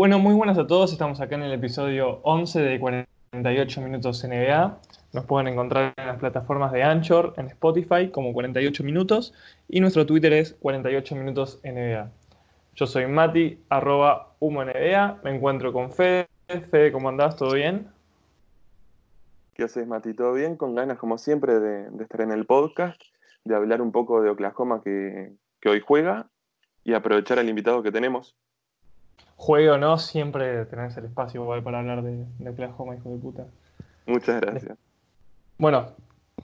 [0.00, 0.92] Bueno, muy buenas a todos.
[0.92, 4.80] Estamos acá en el episodio 11 de 48 Minutos NBA.
[5.12, 9.34] Nos pueden encontrar en las plataformas de Anchor, en Spotify, como 48 Minutos.
[9.68, 12.10] Y nuestro Twitter es 48 Minutos NBA.
[12.76, 15.20] Yo soy Mati, arroba Humo NBA.
[15.22, 16.26] Me encuentro con Fede.
[16.70, 17.36] Fede, ¿cómo andás?
[17.36, 17.86] ¿Todo bien?
[19.52, 20.14] ¿Qué haces, Mati?
[20.14, 20.56] ¿Todo bien?
[20.56, 22.98] Con ganas, como siempre, de, de estar en el podcast,
[23.44, 26.30] de hablar un poco de Oklahoma que, que hoy juega
[26.84, 28.34] y aprovechar al invitado que tenemos.
[29.40, 33.16] Juego o no, siempre tenés el espacio igual para hablar de, de Oklahoma, hijo de
[33.16, 33.46] puta.
[34.04, 34.76] Muchas gracias.
[35.56, 35.86] Bueno,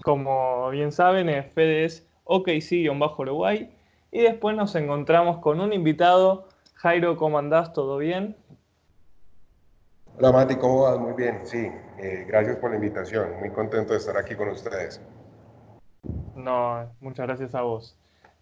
[0.02, 3.70] como bien saben, eh, Fede es OKC-Uruguay.
[4.10, 6.48] Y después nos encontramos con un invitado.
[6.76, 7.74] Jairo, ¿cómo andás?
[7.74, 8.34] ¿Todo bien?
[10.16, 10.98] Hola Mati, ¿cómo vas?
[10.98, 11.70] Muy bien, sí.
[11.98, 13.38] Eh, gracias por la invitación.
[13.40, 15.02] Muy contento de estar aquí con ustedes.
[16.34, 17.94] No, muchas gracias a vos.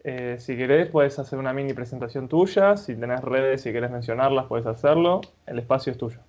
[0.06, 2.76] Eh, si querés, puedes hacer una mini presentación tuya.
[2.76, 5.22] Si tenés redes, si querés mencionarlas, puedes hacerlo.
[5.46, 6.20] El espacio es tuyo.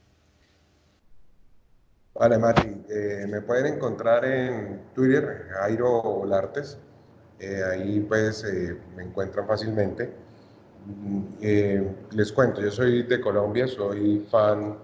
[2.14, 2.86] Vale, Mati.
[2.90, 6.80] Eh, me pueden encontrar en Twitter, Jairo Lartes.
[7.38, 10.14] Eh, ahí pues eh, me encuentran fácilmente.
[10.86, 14.78] Mm, eh, les cuento, yo soy de Colombia, soy fan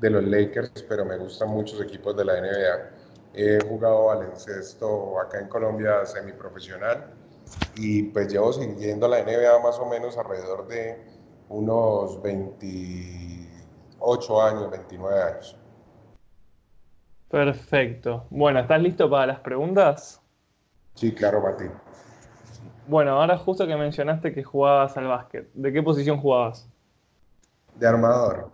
[0.00, 2.90] de los Lakers, pero me gustan muchos equipos de la NBA.
[3.34, 7.21] He jugado baloncesto acá en Colombia semiprofesional
[7.74, 11.02] y pues llevo siguiendo la NBA más o menos alrededor de
[11.48, 15.56] unos 28 años, 29 años.
[17.28, 18.26] Perfecto.
[18.30, 20.20] Bueno, ¿estás listo para las preguntas?
[20.94, 21.64] Sí, claro, Mati.
[22.86, 26.68] Bueno, ahora justo que mencionaste que jugabas al básquet, ¿de qué posición jugabas?
[27.76, 28.50] De armador.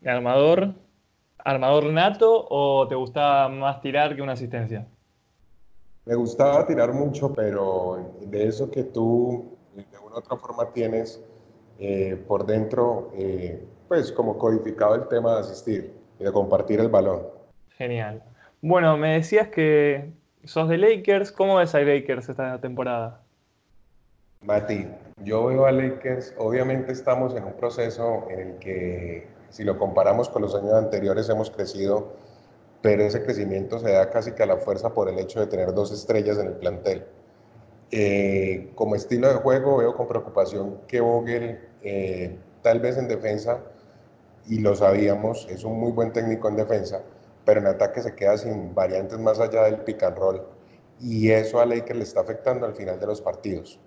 [0.00, 0.74] ¿De armador?
[1.38, 4.86] ¿Armador nato o te gustaba más tirar que una asistencia?
[6.06, 11.22] Me gustaba tirar mucho, pero de eso que tú de una u otra forma tienes
[11.78, 16.88] eh, por dentro, eh, pues como codificado el tema de asistir y de compartir el
[16.88, 17.22] balón.
[17.70, 18.22] Genial.
[18.60, 20.12] Bueno, me decías que
[20.44, 21.32] sos de Lakers.
[21.32, 23.20] ¿Cómo ves a Lakers esta temporada?
[24.42, 24.86] Mati,
[25.22, 30.28] yo veo a Lakers, obviamente estamos en un proceso en el que si lo comparamos
[30.28, 32.12] con los años anteriores hemos crecido,
[32.84, 35.72] pero ese crecimiento se da casi que a la fuerza por el hecho de tener
[35.72, 37.06] dos estrellas en el plantel.
[37.90, 43.62] Eh, como estilo de juego veo con preocupación que Vogel, eh, tal vez en defensa,
[44.46, 47.00] y lo sabíamos, es un muy buen técnico en defensa,
[47.46, 50.42] pero en ataque se queda sin variantes más allá del pick and roll,
[51.00, 53.80] y eso a Lakers le está afectando al final de los partidos.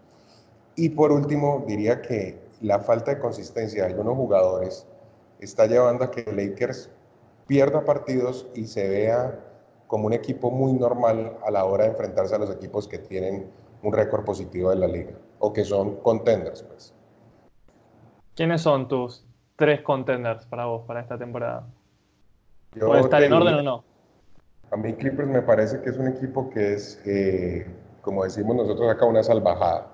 [0.75, 4.87] Y por último, diría que la falta de consistencia de algunos jugadores
[5.39, 6.89] está llevando a que Lakers
[7.47, 9.39] pierda partidos y se vea
[9.87, 13.49] como un equipo muy normal a la hora de enfrentarse a los equipos que tienen
[13.81, 16.63] un récord positivo de la liga o que son contenders.
[16.63, 16.93] Pues.
[18.35, 19.25] ¿Quiénes son tus
[19.55, 21.67] tres contenders para vos para esta temporada?
[22.77, 23.83] ¿Puede estar en orden o no?
[24.69, 27.65] A mí Clippers me parece que es un equipo que es, eh,
[28.01, 29.87] como decimos nosotros acá, una salvajada.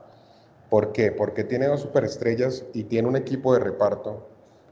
[0.70, 1.12] ¿Por qué?
[1.12, 4.28] Porque tiene dos superestrellas y tiene un equipo de reparto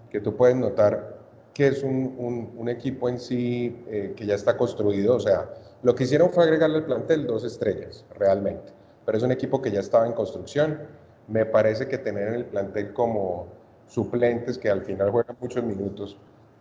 [0.10, 1.11] que tú puedes notar
[1.54, 2.16] que es un,
[2.58, 5.16] un- equipo en sí eh, que ya está construido.
[5.16, 5.50] O sea,
[5.84, 8.72] lo que hicieron fue agregarle al plantel dos estrellas, realmente.
[9.06, 10.80] Pero es un equipo que ya estaba en construcción.
[11.28, 13.48] Me parece que tener en el plantel como
[13.88, 16.18] suplentes que al final juegan muchos minutos,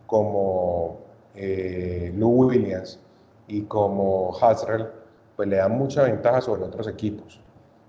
[0.07, 0.99] como
[1.35, 2.99] eh, Lou Williams
[3.47, 4.87] y como Hasrell,
[5.35, 7.39] pues le dan mucha ventaja sobre otros equipos.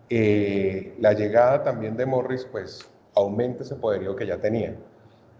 [0.09, 4.77] Eh, la llegada también de Morris, pues aumenta ese poderío que ya tenía.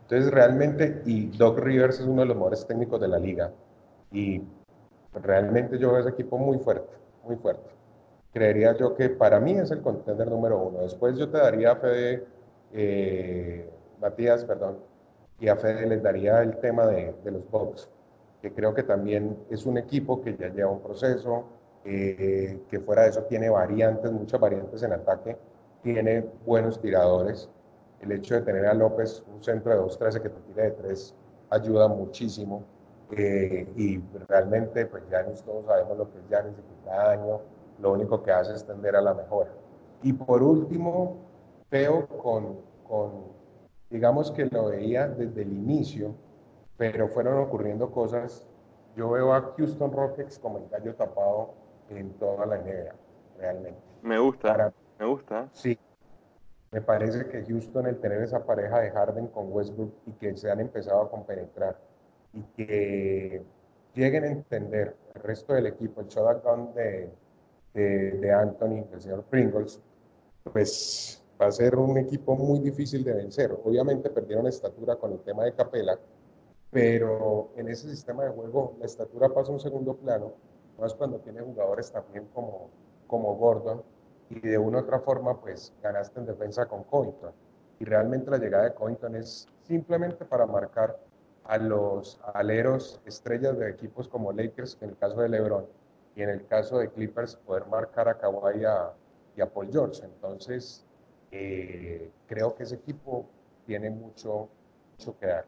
[0.03, 3.51] Entonces realmente, y Doc Rivers es uno de los mejores técnicos de la liga,
[4.11, 4.43] y
[5.15, 7.71] realmente yo veo ese equipo muy fuerte, muy fuerte.
[8.33, 10.81] Creería yo que para mí es el contender número uno.
[10.81, 12.25] Después yo te daría a Fede,
[12.73, 13.71] eh,
[14.01, 14.79] Matías, perdón,
[15.39, 17.89] y a Fede les daría el tema de, de los Bucks,
[18.41, 21.45] que creo que también es un equipo que ya lleva un proceso,
[21.85, 25.37] eh, que fuera de eso tiene variantes, muchas variantes en ataque,
[25.83, 27.49] tiene buenos tiradores.
[28.03, 31.15] El hecho de tener a López, un centro de 2-13 que te tire de 3,
[31.51, 32.65] ayuda muchísimo.
[33.11, 37.41] Eh, y realmente, pues Yanis, todos sabemos lo que es Yanis y cada año
[37.79, 39.51] lo único que hace es tender a la mejora.
[40.03, 41.17] Y por último,
[41.71, 42.59] veo con,
[42.89, 43.25] con,
[43.91, 46.15] digamos que lo veía desde el inicio,
[46.77, 48.49] pero fueron ocurriendo cosas.
[48.97, 51.55] Yo veo a Houston Rockets como el gallo tapado
[51.89, 52.95] en toda la NBA,
[53.39, 53.81] realmente.
[54.03, 55.49] Me gusta, Para, me gusta.
[55.53, 55.79] sí,
[56.73, 60.51] me parece que Houston, el tener esa pareja de Harden con Westbrook y que se
[60.51, 61.79] han empezado a compenetrar
[62.33, 63.43] y que
[63.95, 67.11] lleguen a entender el resto del equipo, el shutdown de,
[67.75, 69.81] de, de Anthony, del señor Pringles,
[70.51, 73.53] pues va a ser un equipo muy difícil de vencer.
[73.65, 75.99] Obviamente perdieron estatura con el tema de Capela,
[76.71, 80.33] pero en ese sistema de juego la estatura pasa a un segundo plano,
[80.79, 82.71] más cuando tiene jugadores también como,
[83.07, 83.83] como Gordon,
[84.35, 87.33] y de una u otra forma pues ganaste en defensa con Covington.
[87.79, 90.97] Y realmente la llegada de Covington es simplemente para marcar
[91.45, 95.67] a los aleros estrellas de equipos como Lakers, en el caso de LeBron,
[96.15, 98.63] y en el caso de Clippers poder marcar a Kawhi
[99.37, 100.03] y a Paul George.
[100.05, 100.87] Entonces,
[101.31, 103.27] eh, creo que ese equipo
[103.67, 104.49] tiene mucho,
[104.93, 105.45] mucho que dar.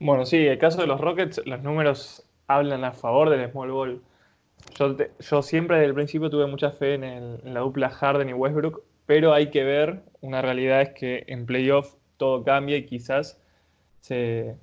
[0.00, 4.02] Bueno, sí, el caso de los Rockets, los números hablan a favor del small ball.
[4.78, 8.32] Yo, yo siempre desde el principio tuve mucha fe en, en, la dupla Harden y
[8.32, 13.38] Westbrook, pero hay que ver, una realidad es que en playoff todo cambia y quizás
[14.00, 14.56] se,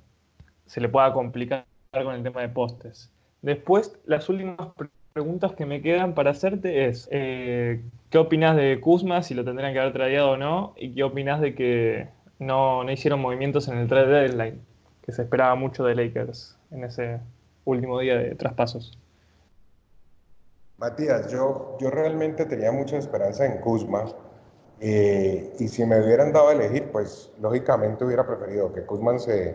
[0.66, 3.10] se le pueda complicar con el tema de postes.
[3.42, 4.56] Después, las últimas
[5.12, 9.72] preguntas que me quedan para hacerte es, eh, ¿qué opinas de Kuzma, si lo tendrían
[9.72, 10.74] que haber traído o no?
[10.76, 12.08] ¿Y qué opinas de que
[12.38, 14.60] no, no hicieron movimientos en el trade deadline,
[15.04, 17.20] que se esperaba mucho de Lakers en ese
[17.64, 18.98] último día de traspasos?
[20.82, 24.04] Matías, yo, yo realmente tenía mucha esperanza en Kuzma.
[24.80, 29.54] Eh, y si me hubieran dado a elegir, pues lógicamente hubiera preferido que Kuzman se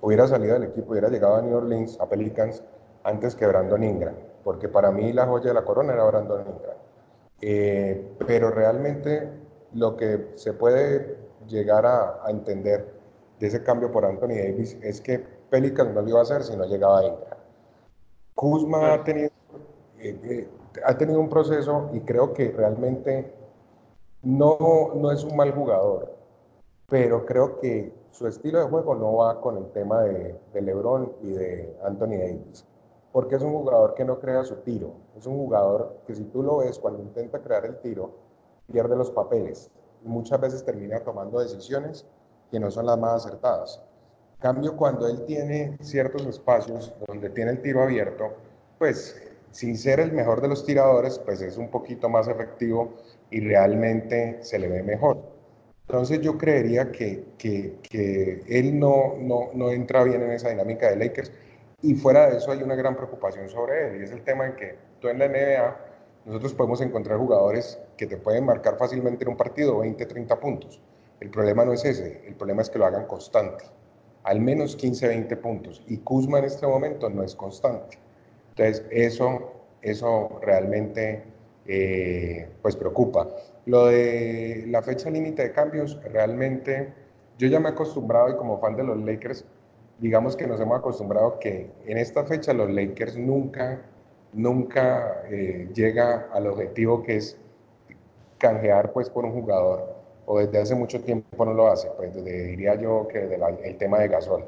[0.00, 2.62] hubiera salido del equipo, hubiera llegado a New Orleans, a Pelicans,
[3.02, 4.14] antes que Brandon Ingram,
[4.44, 6.76] porque para mí la joya de la corona era Brandon Ingram.
[7.40, 9.28] Eh, pero realmente
[9.74, 11.16] lo que se puede
[11.48, 12.94] llegar a, entender
[13.40, 16.56] de ese cambio por Anthony Davis es que Pelicans no lo iba a hacer si
[16.56, 17.38] no llegaba Ingram.
[18.36, 19.30] Kuzma ha tenido,
[19.98, 20.48] eh,
[20.84, 23.32] ha tenido un proceso y creo que realmente
[24.22, 26.14] no, no es un mal jugador,
[26.88, 31.12] pero creo que su estilo de juego no va con el tema de, de LeBron
[31.22, 32.64] y de Anthony Davis
[33.12, 34.92] porque es un jugador que no crea su tiro.
[35.16, 38.12] Es un jugador que si tú lo ves cuando intenta crear el tiro,
[38.70, 39.70] pierde los papeles
[40.04, 42.06] y muchas veces termina tomando decisiones
[42.50, 43.82] que no son las más acertadas.
[44.38, 48.32] cambio, cuando él tiene ciertos espacios donde tiene el tiro abierto,
[48.78, 52.94] pues sin ser el mejor de los tiradores, pues es un poquito más efectivo
[53.30, 55.18] y realmente se le ve mejor.
[55.88, 60.88] Entonces yo creería que, que, que él no, no, no entra bien en esa dinámica
[60.88, 61.32] de Lakers
[61.82, 64.54] y fuera de eso hay una gran preocupación sobre él y es el tema en
[64.54, 65.76] que tú en la NBA
[66.26, 70.80] nosotros podemos encontrar jugadores que te pueden marcar fácilmente en un partido 20, 30 puntos.
[71.18, 73.64] El problema no es ese, el problema es que lo hagan constante.
[74.22, 75.82] Al menos 15, 20 puntos.
[75.86, 77.98] Y Kuzma en este momento no es constante.
[78.60, 81.22] Entonces, eso, eso realmente
[81.66, 83.26] eh, pues preocupa.
[83.64, 86.92] Lo de la fecha límite de cambios, realmente
[87.38, 89.46] yo ya me he acostumbrado y como fan de los Lakers,
[89.98, 93.80] digamos que nos hemos acostumbrado que en esta fecha los Lakers nunca,
[94.34, 97.38] nunca eh, llega al objetivo que es
[98.36, 99.94] canjear pues por un jugador,
[100.26, 104.00] o desde hace mucho tiempo no lo hace, pues diría yo que desde el tema
[104.00, 104.44] de Gasol,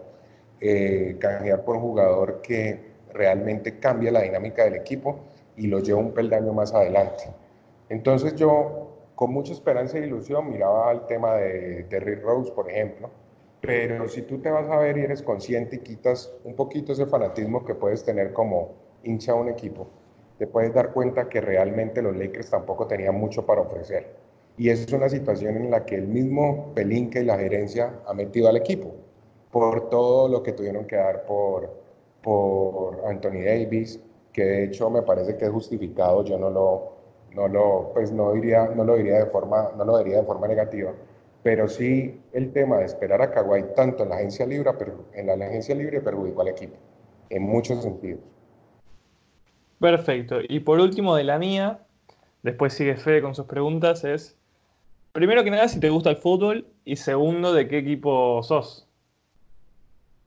[0.61, 5.21] eh, canjear por un jugador que realmente cambia la dinámica del equipo
[5.57, 7.25] y lo lleva un peldaño más adelante.
[7.89, 13.11] Entonces yo con mucha esperanza e ilusión miraba al tema de, Rick Rose, por ejemplo,
[13.61, 17.07] pero si tú te vas a ver y eres consciente y quitas un poquito ese
[17.07, 18.73] fanatismo que puedes tener como
[19.05, 19.87] hincha a un equipo,
[20.39, 24.09] te puedes dar cuenta que realmente los Lakers tampoco tenían mucho para ofrecer.
[24.57, 28.15] Y esa es una situación en la que el mismo Pelinka y la gerencia ha
[28.15, 28.93] metido al equipo
[29.51, 31.82] por todo lo que tuvieron que dar por,
[32.23, 34.01] por Anthony Davis,
[34.33, 36.93] que de hecho me parece que es justificado, yo no lo,
[37.35, 40.49] no lo, pues no diría, no lo diría de forma, no lo diría de forma
[40.49, 40.93] negativa,
[41.43, 44.71] pero sí el tema de esperar a Kawhi tanto en la agencia libre,
[45.15, 46.77] en la agencia libre perjudicó al equipo,
[47.31, 48.21] en muchos sentidos.
[49.81, 50.39] Perfecto.
[50.49, 51.81] Y por último de la mía,
[52.43, 54.37] después sigue Fede con sus preguntas, es,
[55.11, 58.89] primero que nada, si te gusta el fútbol y segundo, de qué equipo sos.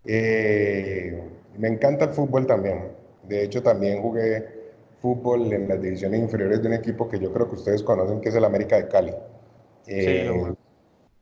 [0.04, 1.24] Eh,
[1.58, 2.92] me encanta el fútbol también.
[3.24, 7.48] De hecho, también jugué fútbol en las divisiones inferiores de un equipo que yo creo
[7.48, 9.14] que ustedes conocen, que es el América de Cali.
[9.88, 10.54] Eh,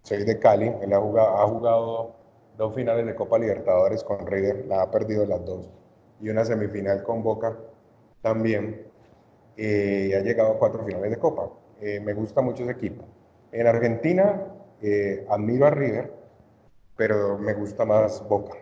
[0.03, 2.15] soy de Cali, él ha jugado, ha jugado
[2.57, 5.69] dos finales de Copa Libertadores con River, la ha perdido las dos,
[6.21, 7.57] y una semifinal con Boca
[8.21, 8.83] también,
[9.57, 11.49] eh, y ha llegado a cuatro finales de Copa.
[11.81, 13.03] Eh, me gusta mucho ese equipo.
[13.51, 14.41] En Argentina
[14.81, 16.11] eh, admiro a River,
[16.95, 18.55] pero me gusta más Boca.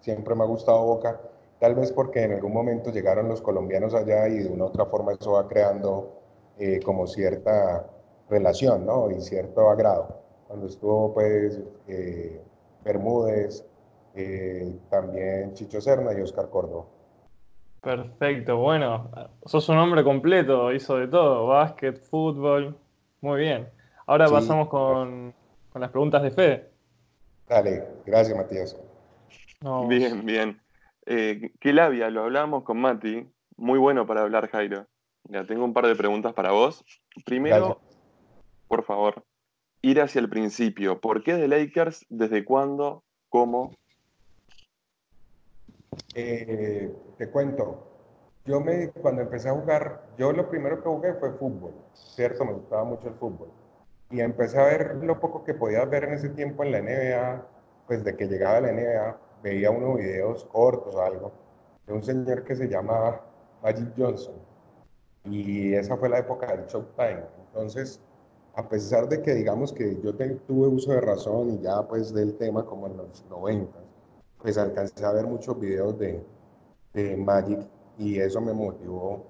[0.00, 1.20] Siempre me ha gustado Boca,
[1.58, 4.86] tal vez porque en algún momento llegaron los colombianos allá y de una u otra
[4.86, 6.16] forma eso va creando
[6.84, 7.86] como cierta
[8.28, 9.10] relación ¿no?
[9.10, 12.42] y cierto agrado cuando estuvo pues eh,
[12.82, 13.64] Bermúdez,
[14.16, 16.86] eh, también Chicho Serna y Oscar Córdoba.
[17.80, 19.12] Perfecto, bueno,
[19.46, 22.76] sos un hombre completo, hizo de todo, básquet, fútbol,
[23.20, 23.68] muy bien.
[24.06, 25.32] Ahora pasamos con,
[25.72, 26.70] las preguntas de Fede.
[27.48, 28.76] Dale, gracias Matías.
[29.60, 30.62] Bien, bien.
[31.06, 32.08] Eh, ¿Qué labia?
[32.10, 33.30] Lo hablábamos con Mati.
[33.56, 34.86] Muy bueno para hablar, Jairo.
[35.24, 36.84] Ya tengo un par de preguntas para vos.
[37.26, 37.80] Primero,
[38.68, 39.22] por favor,
[39.82, 41.00] ir hacia el principio.
[41.00, 42.06] ¿Por qué de Lakers?
[42.08, 43.04] ¿Desde cuándo?
[43.28, 43.76] ¿Cómo?
[46.14, 47.86] Eh, te cuento.
[48.46, 52.46] Yo me, cuando empecé a jugar, yo lo primero que jugué fue fútbol, ¿cierto?
[52.46, 53.52] Me gustaba mucho el fútbol.
[54.10, 57.46] Y empecé a ver lo poco que podía ver en ese tiempo en la NBA,
[57.86, 61.32] pues de que llegaba a la NBA, veía unos videos cortos o algo,
[61.86, 63.24] de un señor que se llamaba
[63.62, 64.34] Magic Johnson.
[65.24, 67.24] Y esa fue la época del Showtime.
[67.46, 68.00] Entonces,
[68.54, 72.36] a pesar de que digamos que yo tuve uso de razón y ya pues del
[72.36, 73.78] tema como en los 90,
[74.38, 76.22] pues alcancé a ver muchos videos de,
[76.94, 77.60] de Magic
[77.98, 79.24] y eso me motivó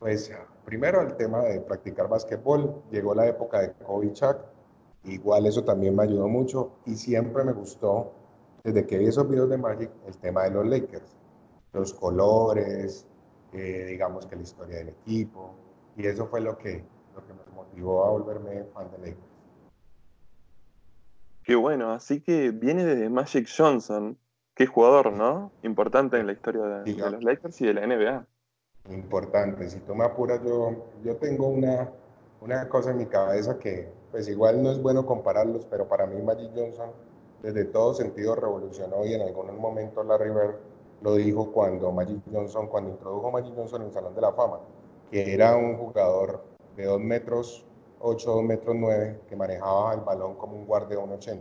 [0.00, 0.32] pues
[0.64, 4.38] primero el tema de practicar básquetbol, llegó la época de Kobe Chuck,
[5.04, 8.12] igual eso también me ayudó mucho y siempre me gustó
[8.64, 11.16] desde que vi esos videos de Magic el tema de los Lakers,
[11.72, 13.06] los colores,
[13.52, 15.54] eh, digamos que la historia del equipo
[15.96, 19.30] y eso fue lo que, lo que me motivó a volverme fan de Lakers.
[21.42, 24.16] Qué bueno, así que viene desde Magic Johnson,
[24.60, 25.52] Qué jugador, ¿no?
[25.62, 28.26] Importante en la historia de, los Lakers y de la NBA.
[28.90, 29.70] Importante.
[29.70, 31.88] Si tú me apuras, yo, yo tengo una,
[32.42, 36.20] una cosa en mi cabeza que, pues igual no es bueno compararlos, pero para mí
[36.20, 36.90] Magic Johnson
[37.42, 40.58] desde todo sentido revolucionó y en algún momento la River
[41.02, 44.60] lo dijo cuando Magic Johnson, cuando introdujo Magic Johnson en el Salón de la Fama,
[45.10, 46.42] que era un jugador
[46.76, 47.66] de 2 metros
[48.00, 51.40] 8, 2 metros 9, que manejaba el balón como un guardia de 1,80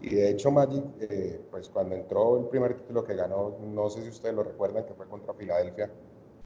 [0.00, 4.02] y de hecho Magic, eh, pues cuando entró el primer título que ganó, no sé
[4.02, 5.90] si ustedes lo recuerdan, que fue contra Filadelfia,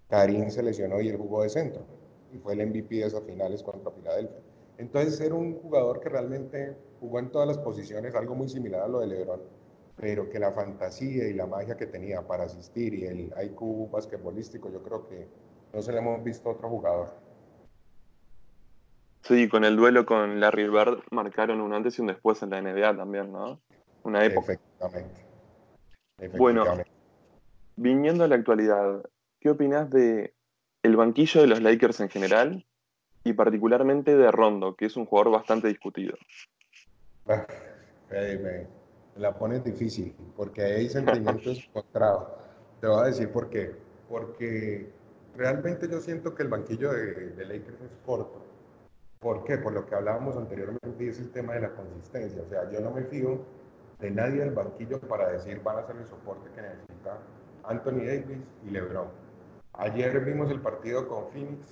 [0.08, 1.82] Karim se lesionó y él jugó de centro.
[2.32, 4.38] Y fue el MVP de esas finales contra Filadelfia.
[4.78, 8.88] Entonces era un jugador que realmente jugó en todas las posiciones, algo muy similar a
[8.88, 9.40] lo de LeBron,
[9.97, 14.71] pero que la fantasía y la magia que tenía para asistir y el IQ basquetbolístico,
[14.71, 15.26] yo creo que
[15.73, 17.09] no se le hemos visto a otro jugador.
[19.23, 22.61] Sí, con el duelo con Larry Bird marcaron un antes y un después en la
[22.61, 23.61] NBA también, ¿no?
[24.02, 24.52] Una época.
[24.52, 25.26] Efectivamente.
[26.37, 26.64] Bueno,
[27.76, 29.02] viniendo a la actualidad,
[29.40, 30.35] ¿qué opinas de
[30.83, 32.66] el banquillo de los Lakers en general
[33.25, 36.16] y particularmente de Rondo, que es un jugador bastante discutido?
[37.28, 37.46] Ah,
[38.10, 38.66] me,
[39.16, 42.28] la pones difícil, porque hay sentimientos encontrados.
[42.80, 43.74] Te voy a decir por qué.
[44.08, 44.90] Porque
[45.36, 48.50] realmente yo siento que el banquillo de, de Lakers es corto
[49.20, 49.58] ¿Por qué?
[49.58, 52.40] Por lo que hablábamos anteriormente, es el tema de la consistencia.
[52.40, 53.38] O sea, yo no me fío
[53.98, 57.18] de nadie del banquillo para decir van a ser el soporte que necesita
[57.64, 59.08] Anthony Davis y LeBron.
[59.74, 61.66] Ayer vimos el partido con Phoenix.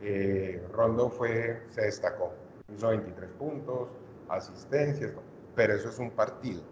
[0.00, 2.32] Eh, Rondo fue, se destacó.
[2.72, 3.88] Hizo 23 puntos,
[4.28, 5.12] asistencias,
[5.54, 6.62] pero eso es un partido.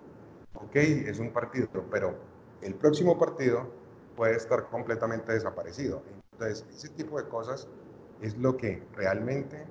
[0.55, 2.15] Ok, es un partido, pero
[2.63, 3.69] el próximo partido
[4.17, 6.03] puede estar completamente desaparecido.
[6.33, 7.69] Entonces, ese tipo de cosas
[8.21, 9.67] es lo que realmente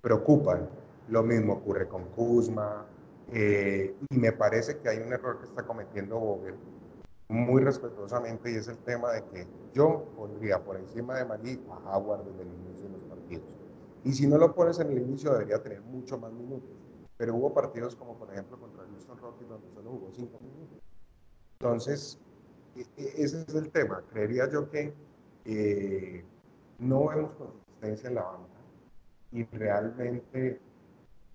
[0.00, 0.68] preocupan.
[1.08, 2.86] Lo mismo ocurre con Kuzma,
[3.32, 6.54] eh, y me parece que hay un error que está cometiendo Vogel
[7.28, 11.96] muy respetuosamente y es el tema de que yo pondría por encima de Magui a
[11.96, 13.44] Howard desde el inicio de los partidos.
[14.04, 16.68] Y si no lo pones en el inicio debería tener mucho más minutos.
[17.22, 20.78] Pero hubo partidos como por ejemplo contra Houston Rockets donde solo jugó cinco minutos.
[21.60, 22.18] Entonces,
[22.74, 24.02] e, e, ese es el tema.
[24.10, 24.92] Creería yo que
[25.44, 26.24] eh,
[26.80, 28.48] no vemos consistencia en la banda
[29.30, 30.60] y realmente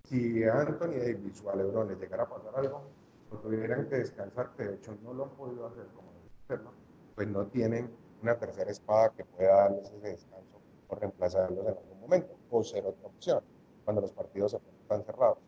[0.04, 2.82] si Anthony Davis o a LeBron les llegara a pasar algo,
[3.30, 6.12] pues tuvieran que descansar, que de hecho no lo han podido hacer como
[6.44, 6.72] hacerlo,
[7.14, 7.90] pues no tienen
[8.20, 12.84] una tercera espada que pueda darles ese descanso o reemplazarlos en algún momento, o ser
[12.84, 13.42] otra opción,
[13.86, 14.52] cuando los partidos
[14.82, 15.47] están cerrados.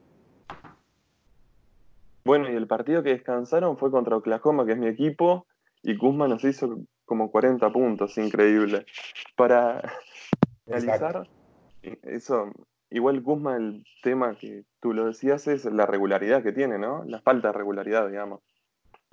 [2.25, 5.47] Bueno, y el partido que descansaron fue contra Oklahoma, que es mi equipo,
[5.83, 8.87] y Kuzma nos hizo como 40 puntos, increíble.
[9.37, 9.83] Para
[10.71, 11.27] analizar
[12.03, 12.51] eso,
[12.91, 17.05] igual Guzmán, el tema que tú lo decías es la regularidad que tiene, ¿no?
[17.05, 18.41] La falta de regularidad, digamos.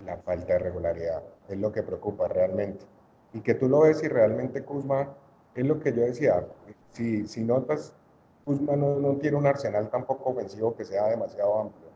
[0.04, 2.86] La falta de regularidad es lo que preocupa realmente.
[3.34, 5.16] Y que tú lo ves y realmente Kuzma,
[5.56, 6.46] es lo que yo decía,
[6.92, 7.96] si, si notas,
[8.46, 11.87] Kuzma no, no tiene un arsenal tampoco ofensivo que sea demasiado amplio.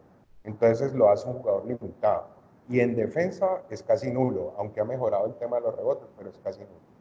[0.44, 2.28] Entonces lo hace un jugador limitado.
[2.70, 6.30] Y en defensa es casi nulo, aunque ha mejorado el tema de los rebotes, pero
[6.30, 6.92] es casi nulo.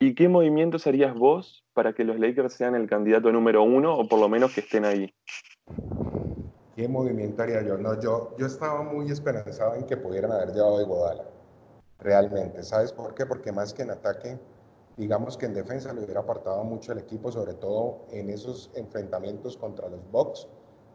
[0.00, 4.08] ¿Y qué movimientos harías vos para que los Lakers sean el candidato número uno o
[4.08, 5.12] por lo menos que estén ahí?
[6.76, 7.76] ¿Qué movimiento haría yo?
[7.76, 11.24] No, yo, yo estaba muy esperanzado en que pudieran haber llevado a Iguodala.
[11.98, 12.62] Realmente.
[12.62, 13.26] ¿Sabes por qué?
[13.26, 14.38] Porque más que en ataque,
[14.96, 19.56] digamos que en defensa le hubiera apartado mucho el equipo, sobre todo en esos enfrentamientos
[19.56, 20.46] contra los Bucks,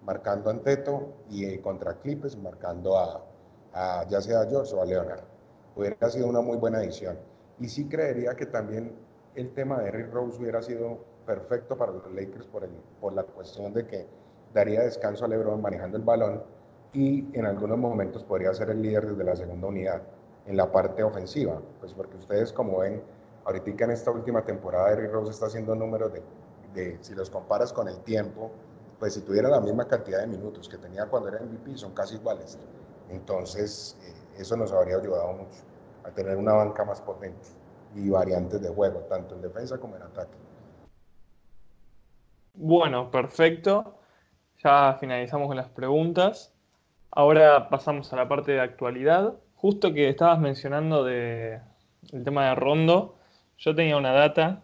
[0.05, 3.23] marcando a Anteto y eh, contra Clippers, marcando a,
[3.73, 5.23] a, ya sea a George o a Leonard.
[5.75, 7.17] Hubiera sido una muy buena edición.
[7.59, 8.95] Y sí creería que también
[9.35, 13.23] el tema de Eric Rose hubiera sido perfecto para los Lakers por, el, por la
[13.23, 14.07] cuestión de que
[14.53, 16.43] daría descanso a LeBron manejando el balón
[16.93, 20.01] y en algunos momentos podría ser el líder desde la segunda unidad
[20.45, 23.01] en la parte ofensiva, pues porque ustedes como ven,
[23.45, 26.21] ahorita en esta última temporada Eric Rose está haciendo números de,
[26.73, 28.51] de, si los comparas con el tiempo,
[29.03, 32.15] pues si tuviera la misma cantidad de minutos que tenía cuando era MVP, son casi
[32.15, 32.57] iguales.
[33.09, 35.59] Entonces, eh, eso nos habría ayudado mucho
[36.05, 37.49] a tener una banca más potente
[37.97, 40.37] y variantes de juego, tanto en defensa como en ataque.
[42.53, 43.99] Bueno, perfecto.
[44.63, 46.53] Ya finalizamos con las preguntas.
[47.11, 49.33] Ahora pasamos a la parte de actualidad.
[49.55, 51.59] Justo que estabas mencionando de,
[52.13, 53.17] el tema de Rondo,
[53.57, 54.61] yo tenía una data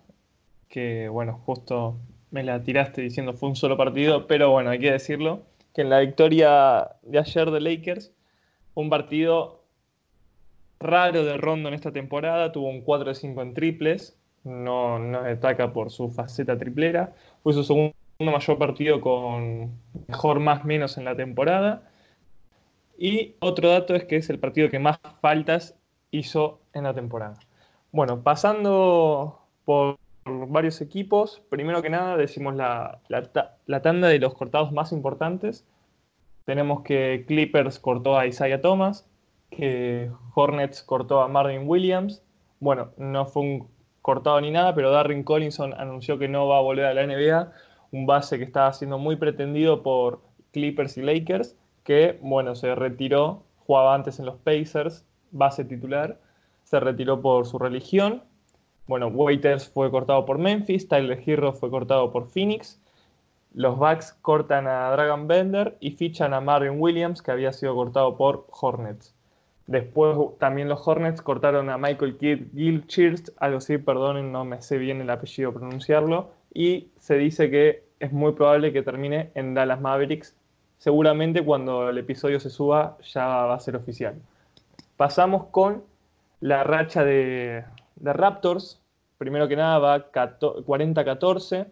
[0.69, 1.97] que, bueno, justo
[2.31, 5.41] me la tiraste diciendo fue un solo partido, pero bueno, hay que decirlo,
[5.73, 8.11] que en la victoria de ayer de Lakers,
[8.73, 9.63] un partido
[10.79, 15.23] raro de Rondo en esta temporada, tuvo un 4 de 5 en triples, no, no
[15.23, 19.71] destaca por su faceta triplera, fue su segundo mayor partido con
[20.07, 21.83] mejor más menos en la temporada.
[22.97, 25.75] Y otro dato es que es el partido que más faltas
[26.11, 27.35] hizo en la temporada.
[27.91, 29.97] Bueno, pasando por
[30.47, 35.65] varios equipos, primero que nada decimos la, la, tanda de los cortados más importantes.
[36.45, 39.07] Tenemos que Clippers cortó a Isaiah Thomas,
[39.49, 42.23] que Hornets cortó a Marvin Williams.
[42.59, 43.67] Bueno, no fue un
[44.01, 47.51] cortado ni nada, pero Darren Collinson anunció que no va a volver a la NBA,
[47.91, 50.21] un base que estaba siendo muy pretendido por
[50.51, 56.19] Clippers y Lakers, que, bueno, se retiró, jugaba antes en los Pacers, base titular,
[56.63, 58.23] se retiró por su religión.
[58.89, 62.81] Bueno, Waiters fue cortado por Memphis, Tyler Hero fue cortado por Phoenix.
[63.53, 68.17] Los Bucks cortan a Dragon Bender y fichan a Marvin Williams, que había sido cortado
[68.17, 69.13] por Hornets.
[69.67, 75.01] Después también los Hornets cortaron a Michael Gilchrist, algo así, perdonen, no me sé bien
[75.01, 80.35] el apellido pronunciarlo, y se dice que es muy probable que termine en Dallas Mavericks.
[80.79, 84.15] Seguramente cuando el episodio se suba ya va a ser oficial.
[84.97, 85.83] Pasamos con
[86.39, 87.65] la racha de,
[88.03, 88.81] Raptors.
[89.17, 91.67] Primero que nada va 40-14.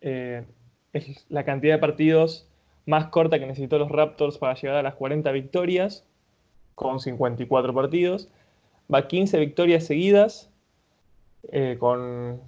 [0.00, 0.44] Eh,
[0.92, 2.46] es la cantidad de partidos
[2.86, 6.04] más corta que necesitó los Raptors para llegar a las 40 victorias
[6.74, 8.28] con 54 partidos.
[8.92, 10.50] Va 15 victorias seguidas,
[11.50, 12.40] eh, con,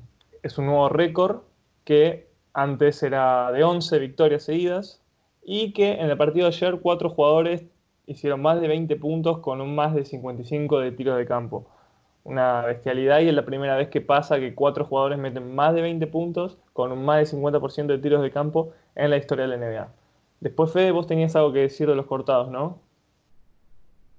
[0.43, 1.39] es un nuevo récord
[1.85, 5.01] que antes era de 11 victorias seguidas
[5.45, 7.65] y que en el partido de ayer cuatro jugadores
[8.07, 11.69] hicieron más de 20 puntos con un más de 55 de tiros de campo.
[12.27, 15.83] Una bestialidad y es la primera vez que pasa que cuatro jugadores meten más de
[15.83, 19.57] 20 puntos con un más de 50% de tiros de campo en la historia de
[19.57, 19.89] la NBA.
[20.41, 22.81] Después, Fede, vos tenías algo que decir de los cortados, ¿no?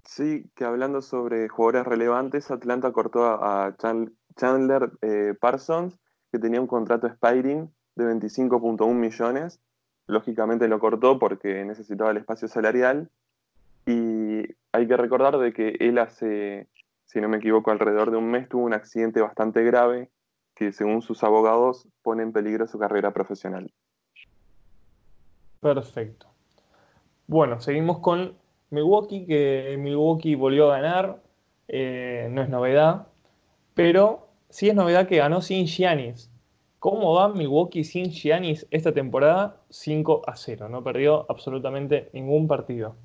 [0.06, 6.00] Sí, que hablando sobre jugadores relevantes, Atlanta cortó a Chandler eh, Parsons,
[6.32, 9.60] que tenía un contrato expiring de 25.1 millones.
[10.08, 13.10] Lógicamente lo cortó porque necesitaba el espacio salarial.
[13.86, 16.68] Y hay que recordar de que él hace,
[17.08, 20.10] si no me equivoco, alrededor de un mes tuvo un accidente bastante grave
[20.54, 23.72] que según sus abogados pone en peligro su carrera profesional.
[25.62, 26.28] Perfecto.
[27.28, 28.36] Bueno, seguimos con
[28.70, 31.22] Milwaukee, que Milwaukee volvió a ganar,
[31.68, 33.08] eh, no es novedad,
[33.74, 36.30] pero sí es novedad que ganó sin Giannis.
[36.80, 39.62] ¿Cómo va Milwaukee sin Giannis esta temporada?
[39.70, 42.96] 5 a 0, no perdió absolutamente ningún partido.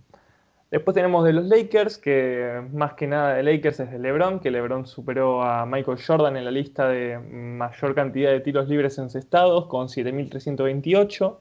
[0.72, 4.50] Después tenemos de los Lakers, que más que nada de Lakers es de LeBron, que
[4.50, 9.66] LeBron superó a Michael Jordan en la lista de mayor cantidad de tiros libres encestados
[9.66, 11.36] con 7.328.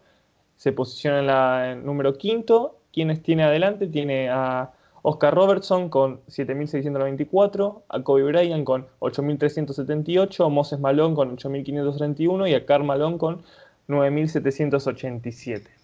[0.58, 3.88] Se posiciona en la número quinto ¿Quiénes tiene adelante?
[3.88, 11.38] Tiene a Oscar Robertson con 7.694, a Kobe Bryant con 8.378, a Moses Malone con
[11.38, 13.44] 8.531 y a Karl Malone con
[13.88, 15.81] 9.787.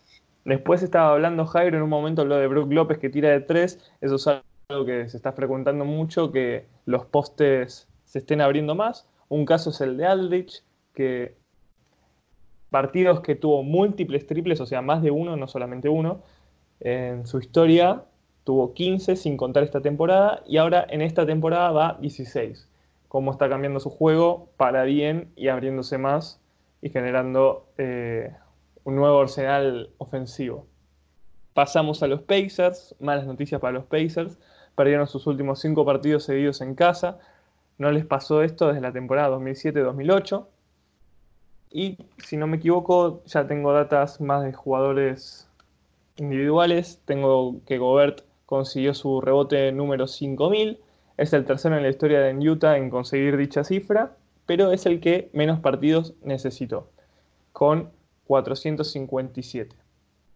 [0.48, 3.92] Después estaba hablando Jairo, en un momento habló de Brook López que tira de 3,
[4.00, 9.10] eso es algo que se está frecuentando mucho, que los postes se estén abriendo más.
[9.28, 11.36] Un caso es el de Aldrich, que
[12.70, 16.22] partidos que tuvo múltiples triples, o sea, más de uno, no solamente uno,
[16.80, 18.06] en su historia
[18.46, 22.70] tuvo 15 sin contar esta temporada y ahora en esta temporada va 16.
[23.10, 26.40] Cómo está cambiando su juego para bien y abriéndose más
[26.82, 28.32] y generando eh,
[28.88, 30.65] un nuevo arsenal ofensivo.
[31.54, 34.39] Pasamos a los Pacers, malas noticias para los Pacers,
[34.76, 37.19] perdieron sus últimos cinco partidos seguidos en casa,
[37.78, 40.45] no les pasó esto desde la temporada 2007-2008.
[41.69, 45.50] Y si no me equivoco, ya tengo datas más de jugadores
[46.15, 47.02] individuales.
[47.04, 50.80] Tengo que Gobert consiguió su rebote número 5000.
[51.17, 55.02] Es el tercero en la historia de Utah en conseguir dicha cifra, pero es el
[55.02, 56.89] que menos partidos necesitó,
[57.52, 57.97] con
[58.28, 59.76] 457.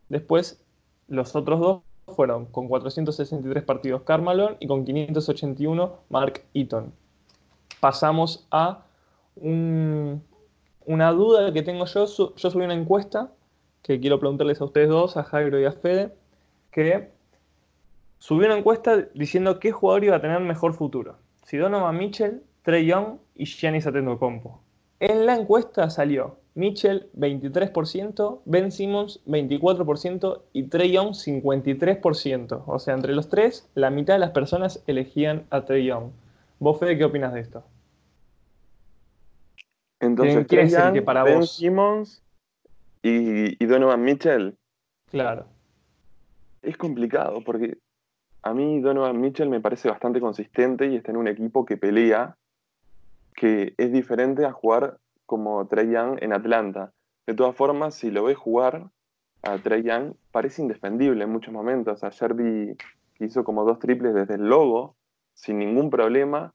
[0.10, 0.63] Después,
[1.08, 6.93] los otros dos fueron con 463 partidos Carmalón y con 581 Mark Eaton.
[7.80, 8.86] Pasamos a
[9.36, 12.06] una duda que tengo yo.
[12.06, 13.32] Yo subí una encuesta
[13.82, 16.13] que quiero preguntarles a ustedes dos, a Jairo y a Fede,
[16.71, 17.10] que
[18.19, 21.15] subió una encuesta diciendo qué jugador iba a tener mejor futuro.
[21.43, 23.88] Si Mitchell, Trey Young y Giannis
[24.19, 24.62] Compo.
[24.99, 32.63] En la encuesta salió Mitchell 23%, Ben Simmons 24% y Trey Young 53%.
[32.67, 36.11] O sea, entre los tres, la mitad de las personas elegían a Trey Young.
[36.59, 37.63] ¿Vos, Fede, qué opinas de esto?
[39.99, 42.23] Entonces, ¿quién es el que para ben Simmons
[43.03, 44.57] y, Donovan Mitchell.
[45.09, 45.45] Claro.
[46.61, 47.77] Es complicado porque
[48.43, 52.37] a mí Donovan Mitchell me parece bastante consistente y está en un equipo que pelea,
[53.35, 54.97] que es diferente a jugar
[55.31, 56.91] como Trey Young en Atlanta.
[57.25, 58.89] De todas formas, si lo ves jugar
[59.43, 62.03] a Trey Young, parece indefendible en muchos momentos.
[62.03, 62.75] Ayer vi
[63.15, 64.97] que hizo como dos triples desde el logo,
[65.33, 66.53] sin ningún problema.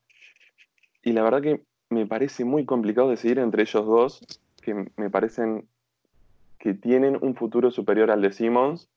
[1.02, 4.20] Y la verdad que me parece muy complicado decidir entre ellos dos,
[4.60, 5.66] que me parecen
[6.58, 8.90] que tienen un futuro superior al de Simmons.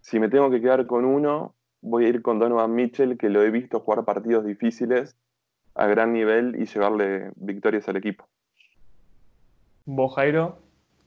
[0.00, 3.40] Si me tengo que quedar con uno, voy a ir con Donovan Mitchell, que lo
[3.44, 5.14] he visto jugar partidos difíciles
[5.76, 8.26] a gran nivel y llevarle victorias al equipo.
[9.84, 10.58] ¿Vos, Jairo?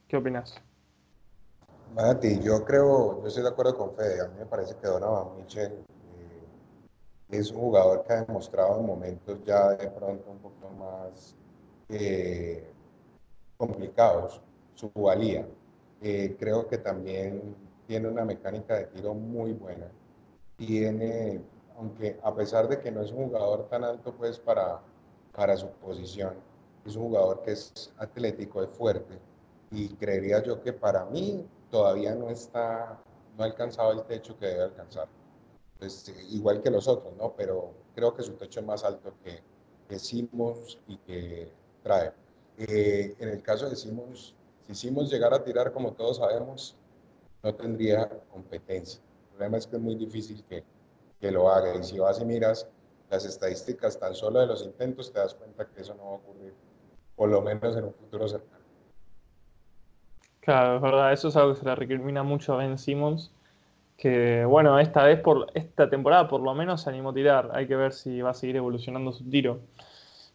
[0.06, 0.54] ¿Qué opinas?
[1.94, 4.20] Mati, yo creo, yo estoy de acuerdo con Fede.
[4.20, 6.44] A mí me parece que Donovan Mitchell eh,
[7.30, 11.34] es un jugador que ha demostrado en momentos ya de pronto un poco más
[11.88, 12.70] eh,
[13.56, 14.42] complicados
[14.74, 15.46] su valía.
[16.02, 19.86] Eh, creo que también tiene una mecánica de tiro muy buena.
[20.58, 21.40] Tiene,
[21.78, 24.82] aunque a pesar de que no es un jugador tan alto pues para,
[25.34, 26.34] para su posición,
[26.90, 29.18] es un jugador que es atlético, es fuerte
[29.70, 33.02] y creería yo que para mí todavía no está,
[33.36, 35.08] no ha alcanzado el techo que debe alcanzar.
[35.78, 37.34] Pues, igual que los otros, ¿no?
[37.36, 39.40] Pero creo que su techo es más alto que,
[39.88, 42.12] que Simmons y que trae.
[42.56, 44.34] Eh, en el caso de Simmons,
[44.66, 46.76] si hicimos llegar a tirar, como todos sabemos,
[47.42, 49.00] no tendría competencia.
[49.00, 50.64] El problema es que es muy difícil que,
[51.20, 51.74] que lo haga.
[51.76, 52.66] Y si vas y miras
[53.10, 56.14] las estadísticas tan solo de los intentos, te das cuenta que eso no va a
[56.14, 56.54] ocurrir,
[57.16, 58.56] por lo menos en un futuro cercano.
[60.40, 63.32] Claro, es verdad, eso es algo que se le recrimina mucho a Ben Simmons,
[63.96, 67.66] que bueno, esta vez por esta temporada por lo menos se animó a tirar, hay
[67.66, 69.58] que ver si va a seguir evolucionando su tiro.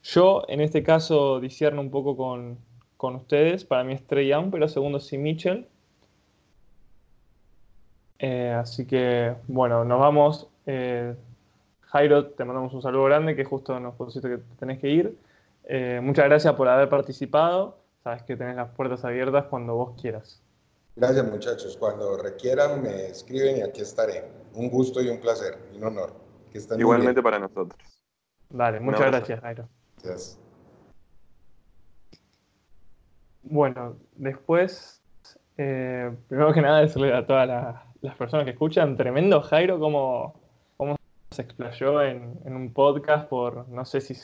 [0.04, 2.58] Yo en este caso disierno un poco con,
[3.02, 3.66] con ustedes.
[3.66, 5.68] Para mí es Trey Young, pero segundo sí Mitchell.
[8.20, 10.48] Eh, así que, bueno, nos vamos.
[10.68, 11.16] Eh,
[11.82, 15.18] Jairo, te mandamos un saludo grande, que justo nos pusiste que tenés que ir.
[15.74, 17.78] Eh, muchas gracias por haber participado.
[18.04, 20.44] Sabes que tenés las puertas abiertas cuando vos quieras.
[20.98, 21.78] Gracias, muchachos.
[21.78, 24.30] Cuando requieran, me escriben y aquí estaré.
[24.54, 26.14] Un gusto y un placer, un honor.
[26.78, 27.80] Igualmente para nosotros.
[28.50, 29.70] Dale, muchas gracias, Jairo.
[30.04, 30.38] Gracias.
[33.44, 35.02] Bueno, después,
[35.56, 37.48] eh, primero que nada, decirle a todas
[38.02, 40.38] las personas que escuchan, tremendo Jairo, cómo,
[40.76, 40.98] cómo
[41.30, 44.16] se explayó en, un podcast por, no sé si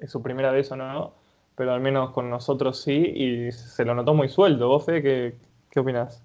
[0.00, 1.14] es su primera vez o no,
[1.56, 4.68] pero al menos con nosotros sí, y se lo notó muy suelto.
[4.68, 5.36] ¿Vos, Fe, qué,
[5.70, 6.22] qué opinás?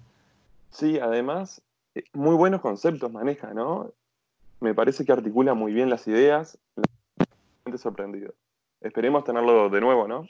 [0.70, 1.62] Sí, además,
[1.94, 3.92] eh, muy buenos conceptos maneja, ¿no?
[4.60, 6.58] Me parece que articula muy bien las ideas.
[7.76, 8.34] sorprendido.
[8.80, 10.26] Esperemos tenerlo de nuevo, ¿no?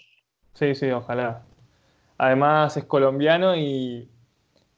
[0.54, 1.42] Sí, sí, ojalá.
[2.18, 4.08] Además es colombiano y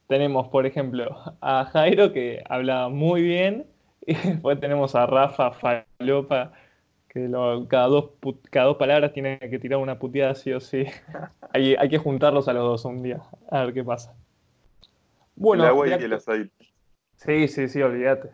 [0.06, 3.66] tenemos, por ejemplo, a Jairo que habla muy bien
[4.06, 6.52] y después tenemos a Rafa Falopa
[7.12, 7.30] que
[7.68, 8.12] cada, dos,
[8.48, 10.86] cada dos palabras tiene que tirar una puteada sí o sí.
[11.52, 13.20] hay, hay que juntarlos a los dos un día,
[13.50, 14.14] a ver qué pasa.
[15.36, 16.72] Bueno, el agua y el aceite.
[17.16, 18.30] Sí, sí, sí, olvídate.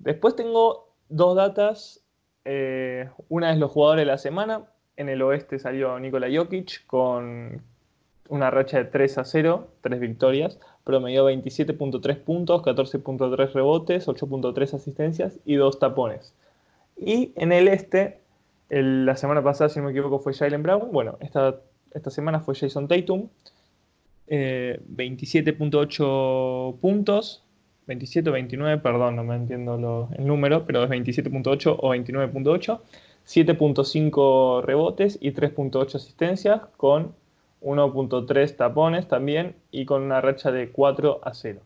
[0.00, 2.02] Después tengo dos datas.
[2.44, 4.64] Eh, una es los jugadores de la semana.
[4.96, 7.62] En el oeste salió Nikola Jokic con
[8.28, 15.38] una racha de 3 a 0, 3 victorias, promedió 27.3 puntos, 14.3 rebotes, 8.3 asistencias
[15.44, 16.34] y 2 tapones.
[16.96, 18.20] Y en el este,
[18.68, 20.90] la semana pasada, si no me equivoco, fue Jalen Brown.
[20.92, 21.60] Bueno, esta,
[21.92, 23.28] esta semana fue Jason Tatum.
[24.28, 27.44] 27.8 eh, puntos,
[27.86, 32.80] 27 o 29, perdón, no me entiendo el número, pero es 27.8 o 29.8.
[33.26, 37.14] 7.5 rebotes y 3.8 asistencias, con
[37.60, 41.60] 1.3 tapones también y con una racha de 4 a 0.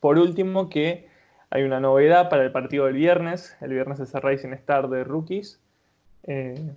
[0.00, 1.09] Por último, que
[1.50, 3.56] hay una novedad para el partido del viernes.
[3.60, 5.60] El viernes es el Racing Star de Rookies.
[6.24, 6.72] Eh,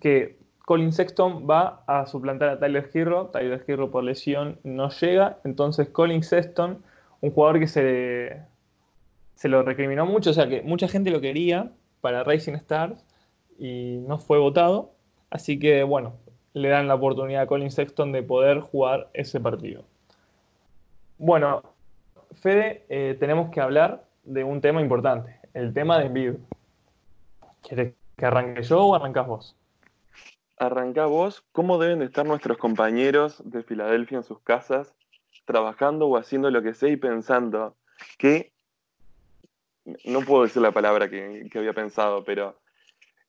[0.00, 3.26] que Colin Sexton va a suplantar a Tyler Hero.
[3.26, 5.38] Tyler Hero por lesión no llega.
[5.44, 6.82] Entonces Colin Sexton,
[7.20, 8.40] un jugador que se,
[9.34, 13.04] se lo recriminó mucho, o sea que mucha gente lo quería para Racing Stars
[13.58, 14.92] y no fue votado.
[15.28, 16.14] Así que bueno,
[16.54, 19.84] le dan la oportunidad a Colin Sexton de poder jugar ese partido.
[21.18, 21.62] Bueno,
[22.40, 26.34] Fede, eh, tenemos que hablar de un tema importante, el tema de Embiid.
[27.62, 29.56] ¿Quieres que arranque yo o arrancas vos?
[30.58, 31.44] Arranca vos.
[31.52, 34.94] ¿Cómo deben de estar nuestros compañeros de Filadelfia en sus casas,
[35.44, 37.76] trabajando o haciendo lo que sea y pensando
[38.18, 38.52] que,
[40.04, 42.58] no puedo decir la palabra que, que había pensado, pero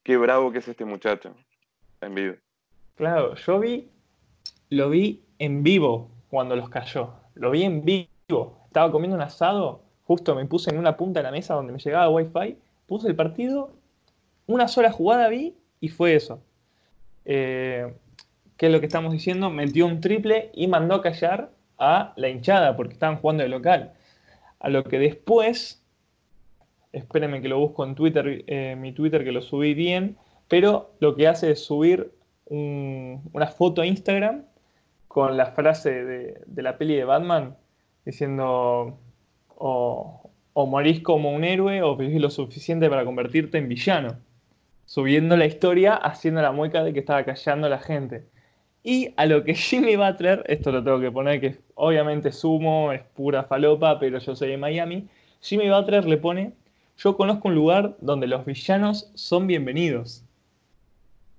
[0.03, 1.36] qué bravo que es este muchacho
[2.01, 2.36] en vivo.
[2.95, 3.89] Claro, yo vi,
[4.69, 7.13] lo vi en vivo cuando los cayó.
[7.34, 8.63] Lo vi en vivo.
[8.67, 11.80] Estaba comiendo un asado, justo me puse en una punta de la mesa donde me
[11.80, 13.74] llegaba wifi, puse el partido,
[14.48, 16.41] una sola jugada vi y fue eso.
[17.26, 17.94] Eh,
[18.58, 19.50] ¿Qué es lo que estamos diciendo?
[19.50, 23.94] Metió un triple y mandó a callar a la hinchada porque estaban jugando de local.
[24.60, 25.84] A lo que después,
[26.94, 31.15] espérenme que lo busco en Twitter, eh, mi Twitter que lo subí bien, pero lo
[31.15, 32.12] que hace es subir
[32.48, 34.44] una foto a Instagram
[35.08, 37.58] con la frase de, la peli de Batman
[38.06, 39.00] diciendo
[39.58, 44.18] o, morís como un héroe o vivís lo suficiente para convertirte en villano.
[44.86, 48.26] Subiendo la historia, haciendo la mueca de que estaba callando a la gente.
[48.84, 53.02] Y a lo que Jimmy Butler, esto lo tengo que poner que obviamente sumo, es
[53.15, 55.08] pura falopa, pero yo soy de Miami,
[55.41, 56.54] Jimmy Butler le pone,
[56.98, 60.26] yo conozco un lugar donde los villanos son bienvenidos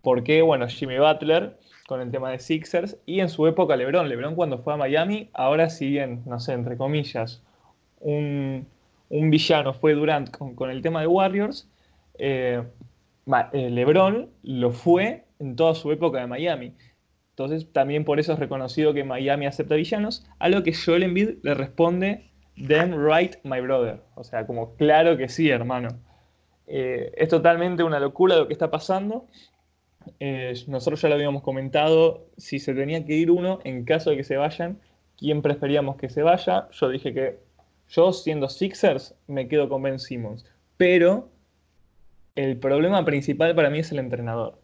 [0.06, 4.08] porque, bueno, Jimmy Butler con el tema de Sixers y en su época LeBron.
[4.08, 7.42] LeBron cuando fue a Miami, ahora si bien, no sé, entre comillas,
[8.06, 11.68] un, villano fue Durant con, el tema de Warriors,
[12.18, 12.62] eh,
[13.52, 16.74] eh, LeBron lo fue en toda su época de Miami.
[17.30, 21.38] Entonces también por eso es reconocido que Miami acepta villanos, a lo que Joel Embiid
[21.42, 24.00] le responde, damn right, my brother.
[24.14, 25.88] O sea, como claro que sí, hermano.
[26.66, 29.26] Eh, es totalmente una locura lo que está pasando
[30.66, 34.24] nosotros ya lo habíamos comentado, si se tenía que ir uno, en caso de que
[34.24, 34.78] se vayan,
[35.16, 36.68] ¿quién preferíamos que se vaya?
[36.72, 37.38] Yo dije que
[37.88, 40.44] yo, siendo Sixers, me quedo con Ben Simmons.
[40.76, 41.28] Pero
[42.34, 44.58] el problema principal para mí es el entrenador.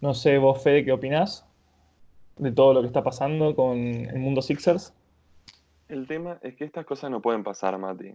[0.00, 1.46] No sé, vos, Fede, ¿qué opinás
[2.36, 4.94] de todo lo que está pasando con el mundo Sixers?
[5.88, 8.14] El tema es que estas cosas no pueden pasar, Mati.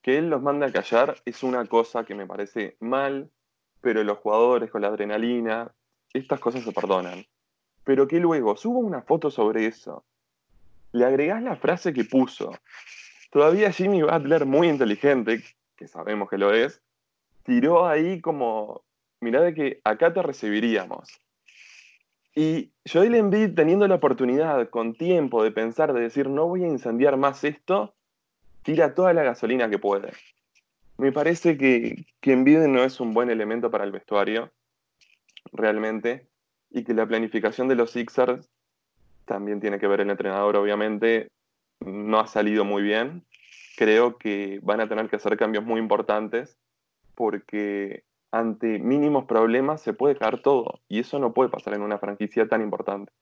[0.00, 3.30] Que él los mande a callar es una cosa que me parece mal,
[3.80, 5.72] pero los jugadores con la adrenalina
[6.12, 7.24] estas cosas se perdonan.
[7.84, 10.04] Pero que luego subo una foto sobre eso,
[10.92, 12.52] le agregás la frase que puso.
[13.32, 15.42] Todavía Jimmy Butler, muy inteligente,
[15.74, 16.82] que sabemos que lo es,
[17.44, 18.84] tiró ahí como,
[19.20, 21.08] mirá de que acá te recibiríamos.
[22.34, 26.68] Y Joel Embiid, teniendo la oportunidad, con tiempo de pensar, de decir, no voy a
[26.68, 27.94] incendiar más esto,
[28.64, 30.12] tira toda la gasolina que puede.
[30.98, 34.52] Me parece que, que Embiid no es un buen elemento para el vestuario
[35.52, 36.28] realmente
[36.68, 38.50] y que la planificación de los Sixers
[39.24, 41.28] también tiene que ver el entrenador, obviamente,
[41.84, 43.24] no ha salido muy bien.
[43.76, 46.58] Creo que van a tener que hacer cambios muy importantes
[47.14, 51.98] porque ante mínimos problemas se puede caer todo y eso no puede pasar en una
[51.98, 53.12] franquicia tan importante.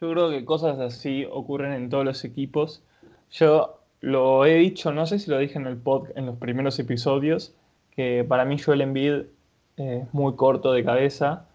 [0.00, 2.82] Yo creo que cosas así ocurren en todos los equipos.
[3.30, 6.78] Yo lo he dicho, no sé si lo dije en el pod en los primeros
[6.78, 7.54] episodios,
[7.90, 9.22] que para mí Joel Embiid
[9.76, 11.48] es muy corto de cabeza,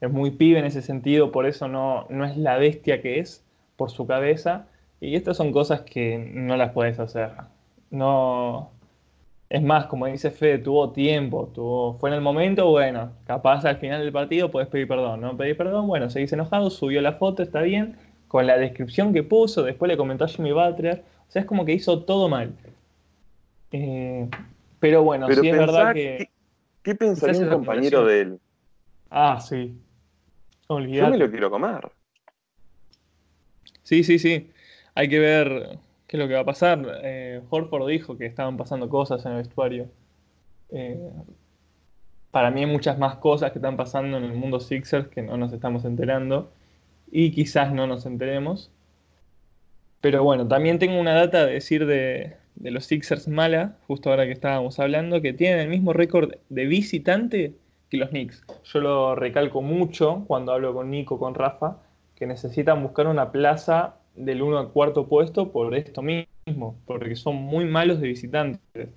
[0.00, 3.44] es muy pibe en ese sentido, por eso no, no es la bestia que es
[3.78, 4.66] por su cabeza.
[5.00, 7.30] Y estas son cosas que no las puedes hacer.
[7.90, 8.70] No.
[9.48, 13.78] Es más, como dice Fede, tuvo tiempo, tuvo, fue en el momento, bueno, capaz al
[13.78, 15.38] final del partido puedes pedir perdón, ¿no?
[15.38, 19.62] Pedir perdón, bueno, seguís enojado, subió la foto, está bien, con la descripción que puso,
[19.62, 22.52] después le comentó a Jimmy Butler, o sea, es como que hizo todo mal.
[23.72, 24.28] Eh,
[24.80, 26.28] pero bueno, sí es verdad que...
[26.82, 28.40] ¿Qué pensaría un compañero de él?
[29.08, 29.74] Ah, sí.
[30.68, 31.88] Yo me lo quiero comer.
[33.88, 34.50] Sí, sí, sí.
[34.94, 37.00] Hay que ver qué es lo que va a pasar.
[37.02, 39.88] Eh, Horford dijo que estaban pasando cosas en el vestuario.
[40.68, 41.10] Eh,
[42.30, 45.38] para mí hay muchas más cosas que están pasando en el mundo Sixers que no
[45.38, 46.52] nos estamos enterando.
[47.10, 48.70] Y quizás no nos enteremos.
[50.02, 54.26] Pero bueno, también tengo una data de decir de, de los Sixers mala, justo ahora
[54.26, 57.54] que estábamos hablando, que tienen el mismo récord de visitante
[57.88, 58.44] que los Knicks.
[58.64, 61.78] Yo lo recalco mucho cuando hablo con Nico, con Rafa,
[62.18, 67.36] que necesitan buscar una plaza del 1 al cuarto puesto por esto mismo, porque son
[67.36, 68.88] muy malos de visitantes.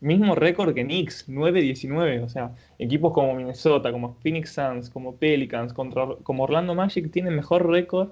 [0.00, 2.24] Mismo récord que Knicks, 9-19.
[2.24, 7.68] O sea, equipos como Minnesota, como Phoenix Suns, como Pelicans, como Orlando Magic tienen mejor
[7.68, 8.08] récord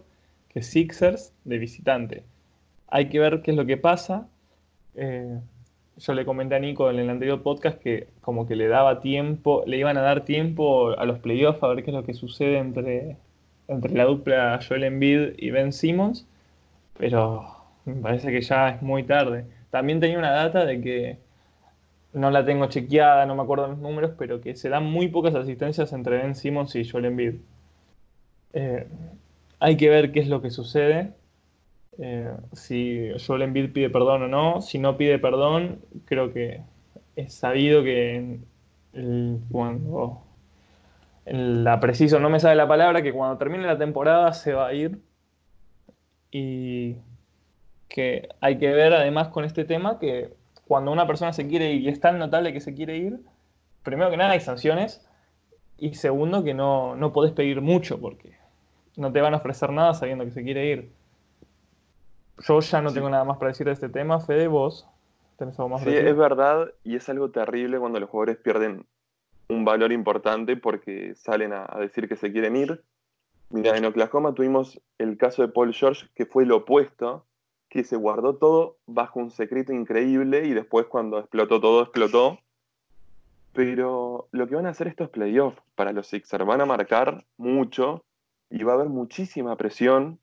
[0.49, 2.23] que Sixers de visitante.
[2.87, 4.29] Hay que ver qué es lo que pasa.
[4.95, 5.41] Eh,
[5.97, 9.65] yo le comenté a Nico en el anterior podcast que como que le daba tiempo,
[9.67, 12.59] le iban a dar tiempo a los playoffs a ver qué es lo que sucede
[12.59, 13.17] entre,
[13.69, 16.27] entre la dupla Joel Embiid y Ben Simmons,
[16.99, 17.47] pero
[17.85, 19.45] me parece que ya es muy tarde.
[19.71, 21.19] También tenía una data de que
[22.13, 25.35] no la tengo chequeada, no me acuerdo los números, pero que se dan muy pocas
[25.35, 27.35] asistencias entre Ben Simmons y Joel Embiid.
[28.55, 28.87] Eh,
[29.61, 31.13] hay que ver qué es lo que sucede.
[31.99, 34.63] Eh, si Joel Embiid pide perdón o no.
[34.63, 36.63] Si no pide perdón, creo que
[37.17, 38.39] es sabido que
[39.51, 40.23] cuando
[41.33, 44.75] la preciso no me sabe la palabra, que cuando termine la temporada se va a
[44.75, 44.99] ir.
[46.31, 46.97] Y
[47.89, 50.35] que hay que ver además con este tema que
[50.67, 53.21] cuando una persona se quiere ir y es tan notable que se quiere ir,
[53.83, 55.09] primero que nada hay sanciones
[55.79, 58.37] y segundo que no, no podés pedir mucho porque
[58.97, 60.91] no te van a ofrecer nada sabiendo que se quiere ir.
[62.47, 64.21] Yo ya no tengo nada más para decir de este tema.
[64.21, 64.87] Fede, vos
[65.39, 68.85] tenés algo más Sí, es verdad y es algo terrible cuando los jugadores pierden
[69.49, 72.83] un valor importante porque salen a, decir que se quieren ir.
[73.51, 77.25] Mira, en Oklahoma tuvimos el caso de Paul George, que fue lo opuesto,
[77.71, 82.39] que se guardó todo bajo un secreto increíble y después cuando explotó todo, explotó.
[83.55, 88.05] Pero lo que van a hacer estos playoffs para los Sixers, van a marcar mucho
[88.51, 90.21] y va a haber muchísima presión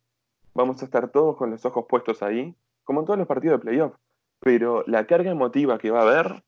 [0.56, 3.64] vamos a estar todos con los ojos puestos ahí, como en todos los partidos de
[3.64, 3.94] playoff.
[4.40, 6.44] Pero la carga emotiva que va a haber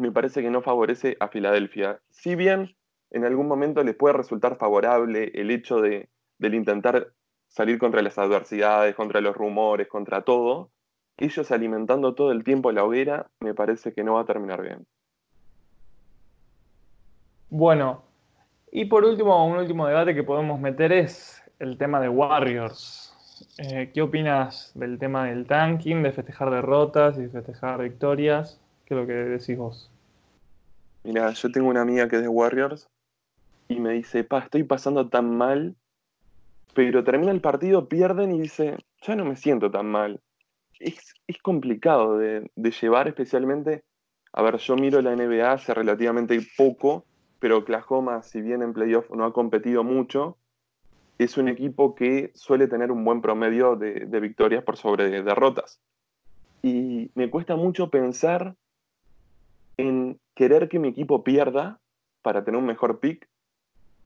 [0.00, 2.00] me parece que no favorece a Filadelfia.
[2.10, 2.74] Si bien
[3.10, 6.08] en algún momento les puede resultar favorable el hecho de,
[6.38, 7.12] del intentar
[7.48, 10.70] salir contra las adversidades, contra los rumores, contra todo,
[11.16, 14.86] ellos alimentando todo el tiempo la hoguera, me parece que no va a terminar bien.
[17.50, 18.02] Bueno,
[18.70, 23.08] y por último, un último debate que podemos meter es el tema de Warriors.
[23.58, 28.60] Eh, ¿Qué opinas del tema del tanking, de festejar derrotas y festejar victorias?
[28.90, 29.88] ¿Qué es lo que decís vos?
[31.04, 32.90] Mira, yo tengo una amiga que es de Warriors
[33.68, 35.76] y me dice, pa, estoy pasando tan mal,
[36.74, 40.20] pero termina el partido, pierden y dice, ya no me siento tan mal.
[40.80, 43.84] Es, complicado de, de llevar, especialmente,
[44.32, 47.04] a ver, yo miro la NBA hace relativamente poco,
[47.38, 50.36] pero Oklahoma, si bien en playoff no ha competido mucho,
[51.16, 55.78] es un equipo que suele tener un buen promedio de, victorias por sobre derrotas.
[56.60, 58.56] Y me cuesta mucho pensar
[59.80, 61.80] en querer que mi equipo pierda
[62.22, 63.28] para tener un mejor pick,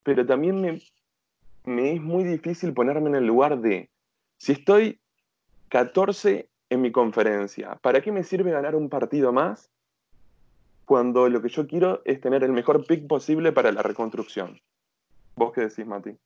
[0.03, 3.91] pero también me, es muy difícil ponerme en el lugar de,
[4.37, 5.01] si estoy
[5.69, 9.71] 14 en mi conferencia, ¿para qué me sirve ganar un partido más
[10.85, 14.61] cuando lo que yo quiero es tener el mejor pick posible para la reconstrucción?
[15.37, 16.17] ¿Vos qué decís, Mati?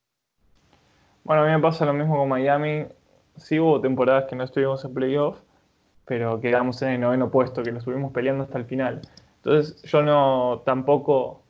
[1.25, 2.87] Bueno, a mí me pasa lo mismo con Miami.
[3.37, 5.39] Sí hubo temporadas que no estuvimos en playoff,
[6.05, 9.01] pero quedamos en el noveno puesto, que nos estuvimos peleando hasta el final.
[9.49, 11.41] Entonces yo no tampoco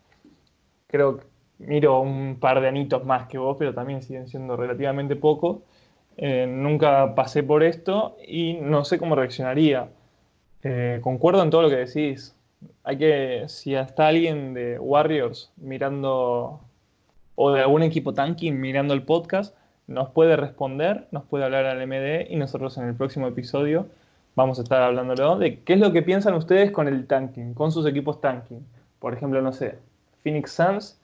[0.87, 1.25] creo que
[1.59, 5.63] miro un par de anitos más que vos, pero también siguen siendo relativamente poco.
[6.17, 9.89] Eh, nunca pasé por esto y no sé cómo reaccionaría.
[10.63, 12.37] Eh, concuerdo en todo lo que decís.
[12.85, 16.61] Hay que, si hasta alguien de Warriors mirando,
[17.35, 19.57] o de algún equipo tanking mirando el podcast,
[19.89, 23.89] nos puede responder, nos puede hablar al MD y nosotros en el próximo episodio
[24.39, 27.73] vamos a estar hablándolo de qué es lo que piensan ustedes con el tanking, con
[27.73, 28.65] sus equipos tanking.
[29.01, 29.79] Por ejemplo, no sé,
[30.23, 31.01] Phoenix Suns,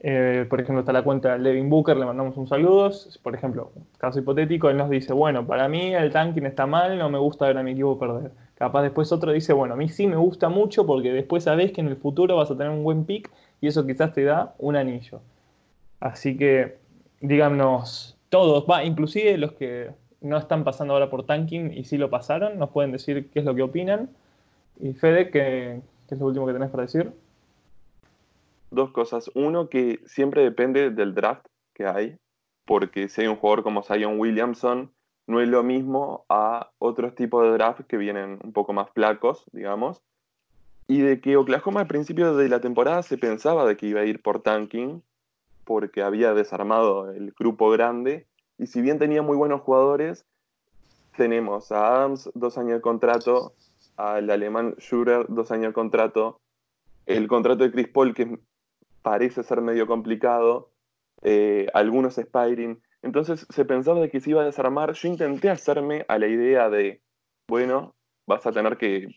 [0.00, 2.90] eh, por ejemplo, está la cuenta de Levin Booker, le mandamos un saludo.
[3.22, 7.08] Por ejemplo, caso hipotético, él nos dice, bueno, para mí el tanking está mal, no
[7.08, 8.32] me gusta ver a mi equipo perder.
[8.56, 11.80] Capaz después otro dice, bueno, a mí sí me gusta mucho porque después sabes que
[11.80, 13.30] en el futuro vas a tener un buen pick
[13.62, 15.22] y eso quizás te da un anillo.
[16.00, 16.76] Así que
[17.22, 19.90] díganos todos, va, inclusive los que
[20.24, 23.44] no están pasando ahora por tanking y sí lo pasaron, nos pueden decir qué es
[23.44, 24.08] lo que opinan.
[24.80, 27.12] Y Fede, ¿qué, es lo último que tenés para decir?
[28.70, 29.30] Dos cosas.
[29.34, 32.16] Uno, que siempre depende del draft que hay,
[32.64, 34.90] porque si hay un jugador como Zion Williamson,
[35.26, 39.44] no es lo mismo a otros tipos de draft que vienen un poco más flacos,
[39.52, 40.02] digamos.
[40.86, 44.06] Y de que Oklahoma al principio de la temporada se pensaba de que iba a
[44.06, 45.02] ir por tanking,
[45.64, 48.26] porque había desarmado el grupo grande
[48.58, 50.24] y si bien tenía muy buenos jugadores,
[51.16, 53.54] tenemos a Adams, dos años de contrato,
[53.96, 56.40] al alemán Schurer, dos años de contrato.
[57.06, 58.38] El contrato de Chris Paul, que
[59.02, 60.70] parece ser medio complicado.
[61.22, 62.80] Eh, algunos Spiring.
[63.02, 64.92] Entonces se pensaba de que se iba a desarmar.
[64.92, 67.02] Yo intenté hacerme a la idea de,
[67.48, 67.94] bueno,
[68.26, 69.08] vas a tener que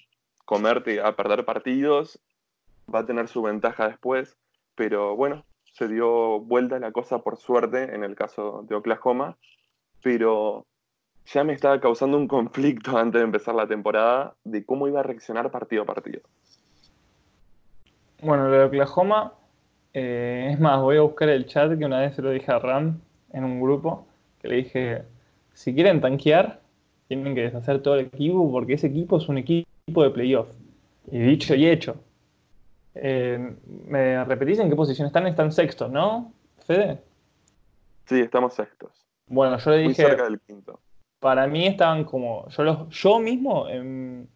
[0.45, 2.19] comerte a perder partidos,
[2.93, 4.37] va a tener su ventaja después,
[4.75, 5.45] pero bueno,
[5.77, 9.37] se dio vuelta la cosa por suerte en el caso de Oklahoma,
[10.01, 10.65] pero
[11.27, 15.03] ya me estaba causando un conflicto antes de empezar la temporada de cómo iba a
[15.03, 16.21] reaccionar partido a partido.
[18.23, 19.33] Bueno, lo de Oklahoma,
[19.93, 22.57] eh, es más, voy a buscar el chat que una vez se lo dije a
[22.57, 22.99] Ram
[23.31, 24.07] en un grupo,
[24.41, 25.03] que le dije,
[25.53, 26.59] si quieren tanquear,
[27.07, 30.47] tienen que deshacer todo el equipo porque ese equipo es un equipo de playoff.
[31.11, 31.97] Y dicho y hecho.
[33.01, 35.27] Eh, ¿Me repetís en qué posición están?
[35.27, 36.31] Están sextos, ¿no,
[36.65, 36.99] Fede?
[38.05, 38.91] Sí, estamos sextos.
[39.27, 39.87] Bueno, yo le dije.
[39.87, 40.79] Muy cerca del quinto.
[41.19, 42.47] Para mí estaban como.
[42.49, 44.27] Yo, los, yo mismo, en,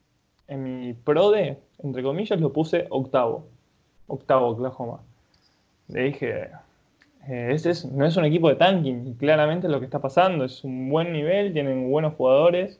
[0.47, 3.47] en mi PRODE, entre comillas, lo puse octavo.
[4.07, 5.01] Octavo, Oklahoma.
[5.87, 6.49] Le dije.
[7.27, 10.63] Eh, este no es un equipo de tanking, y claramente lo que está pasando es
[10.63, 12.79] un buen nivel, tienen buenos jugadores.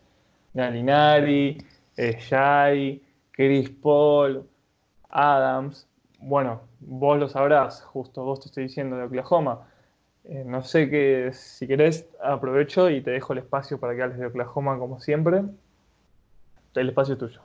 [0.53, 1.63] Galinari,
[1.95, 3.01] eh, Shai,
[3.31, 4.43] Chris Paul,
[5.11, 5.87] Adams.
[6.19, 9.67] Bueno, vos lo sabrás, justo vos te estoy diciendo de Oklahoma.
[10.23, 14.19] Eh, no sé qué, si querés, aprovecho y te dejo el espacio para que hables
[14.19, 15.43] de Oklahoma como siempre.
[16.75, 17.41] El espacio es tuyo.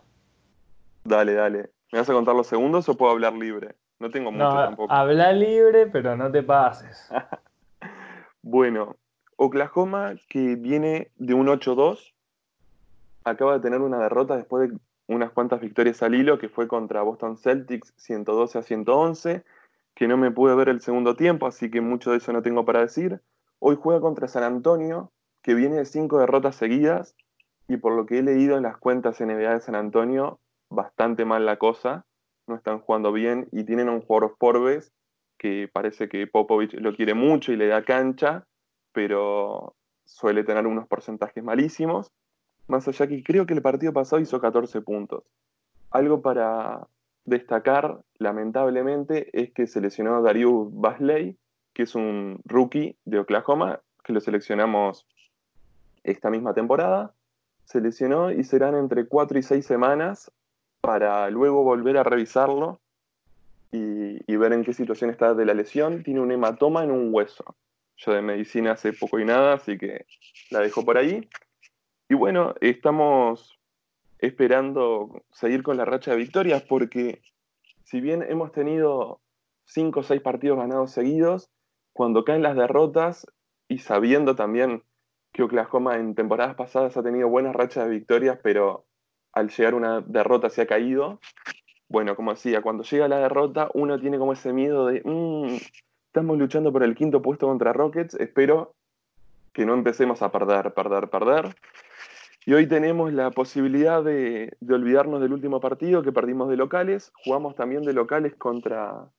[1.05, 1.71] Dale, dale.
[1.93, 3.75] ¿Me vas a contar los segundos o puedo hablar libre?
[3.99, 4.93] No tengo mucho tampoco.
[4.93, 7.09] Habla libre, pero no te pases.
[8.43, 8.97] bueno,
[9.37, 12.13] Oklahoma, que viene de un 8-2,
[13.25, 14.77] acaba de tener una derrota después de
[15.09, 19.45] unas cuantas victorias al hilo, que fue contra Boston Celtics 112 a 111,
[19.95, 22.65] que no me pude ver el segundo tiempo, así que mucho de eso no tengo
[22.65, 23.21] para decir.
[23.59, 27.15] Hoy juega contra San Antonio, que viene de cinco derrotas seguidas,
[27.69, 31.47] y por lo que he leído en las cuentas NBA de San Antonio, bastante mal
[31.47, 32.05] la cosa,
[32.47, 34.93] no están jugando bien y tienen a un jugador Forbes
[35.39, 38.47] que parece que Popovich lo quiere mucho y le da cancha,
[38.93, 42.11] pero suele tener unos porcentajes malísimos.
[42.69, 45.25] Más allá que creo que el partido pasado hizo 14 puntos.
[45.91, 46.87] Algo para
[47.25, 51.37] destacar, lamentablemente, es que seleccionó a Darius Basley,
[51.75, 55.07] que es un rookie de Oklahoma, que lo seleccionamos
[56.05, 57.13] esta misma temporada.
[57.65, 60.31] Seleccionó y serán entre 4 y 6 semanas
[60.81, 62.81] para luego volver a revisarlo
[63.73, 66.03] y, y, ver en qué situación está de la lesión.
[66.05, 67.45] Tiene un hematoma en un hueso.
[67.97, 70.07] Yo de medicina hace poco y nada, así que
[70.51, 71.29] la dejo por ahí.
[72.09, 73.59] Y bueno, estamos
[74.19, 77.21] esperando seguir con la racha de victorias porque
[77.85, 79.21] si bien hemos tenido
[79.65, 81.51] cinco o seis partidos ganados seguidos,
[81.93, 83.27] cuando caen las derrotas
[83.69, 84.83] y sabiendo también
[85.33, 88.87] que Oklahoma en temporadas pasadas ha tenido buenas rachas de victorias, pero
[89.33, 91.21] al llegar una derrota se ha caído,
[91.89, 95.57] bueno, como decía, cuando llega la derrota uno tiene como ese miedo de, mm,
[96.07, 98.75] estamos luchando por el quinto puesto contra Rockets, espero
[99.53, 101.57] que no empecemos a perder, perder, perder.
[102.49, 107.11] Y hoy tenemos la posibilidad de, olvidarnos del último partido que perdimos de locales.
[107.25, 109.11] Jugamos también de locales contra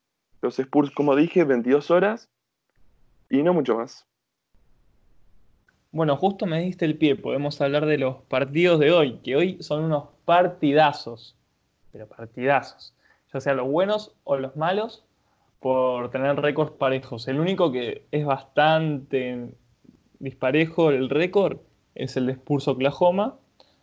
[0.42, 2.30] los Spurs, como dije, 22 horas.
[3.30, 4.08] Y no mucho más.
[5.92, 7.18] Bueno, justo me diste el pie.
[7.18, 11.36] Podemos hablar de los partidos de hoy, que hoy son unos partidazos.
[11.92, 12.96] Pero partidazos.
[13.34, 15.04] Ya sea los buenos o los malos,
[15.60, 17.28] por tener récords parejos.
[17.28, 19.50] El único que es bastante
[20.20, 21.58] disparejo el récord
[21.98, 23.36] es el de Spurs Oklahoma,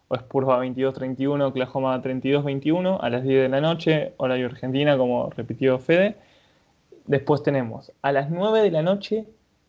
[0.08, 4.96] o Spurs va 22-31, Oklahoma 32-21, a las 10 de la noche, hora de Argentina,
[4.96, 6.16] como repitió Fede.
[7.06, 9.26] Después tenemos a las 9 de la noche,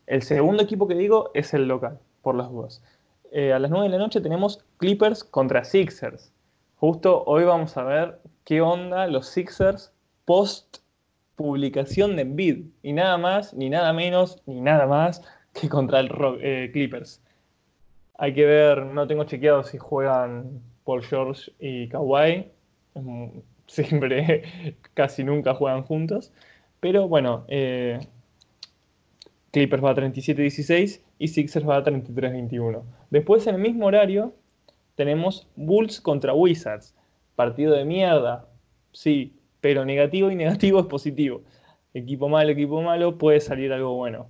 [0.08, 2.84] el segundo equipo que digo es el local, por las dudas.
[3.32, 6.32] Eh, a las 9 de la noche tenemos Clippers contra Sixers.
[6.78, 9.92] Justo hoy vamos a ver qué onda los Sixers
[10.26, 10.78] post
[11.36, 12.66] publicación de Embiid.
[12.84, 15.22] Y nada más, ni nada menos, ni nada más
[15.54, 16.10] que contra el
[16.42, 17.22] eh, Clippers.
[18.18, 22.52] Hay que ver, no tengo chequeado si juegan Paul George y Kawhi.
[23.68, 24.44] Siempre,
[24.94, 26.32] casi nunca juegan juntos.
[26.80, 28.00] Pero bueno, eh,
[29.52, 32.84] Clippers va a 37-16 y Sixers va a 33-21.
[33.10, 34.34] Después, en el mismo horario,
[34.96, 36.96] tenemos Bulls contra Wizards.
[37.36, 38.48] Partido de mierda,
[38.92, 41.42] sí, pero negativo y negativo es positivo.
[41.94, 44.28] Equipo malo, equipo malo, puede salir algo bueno.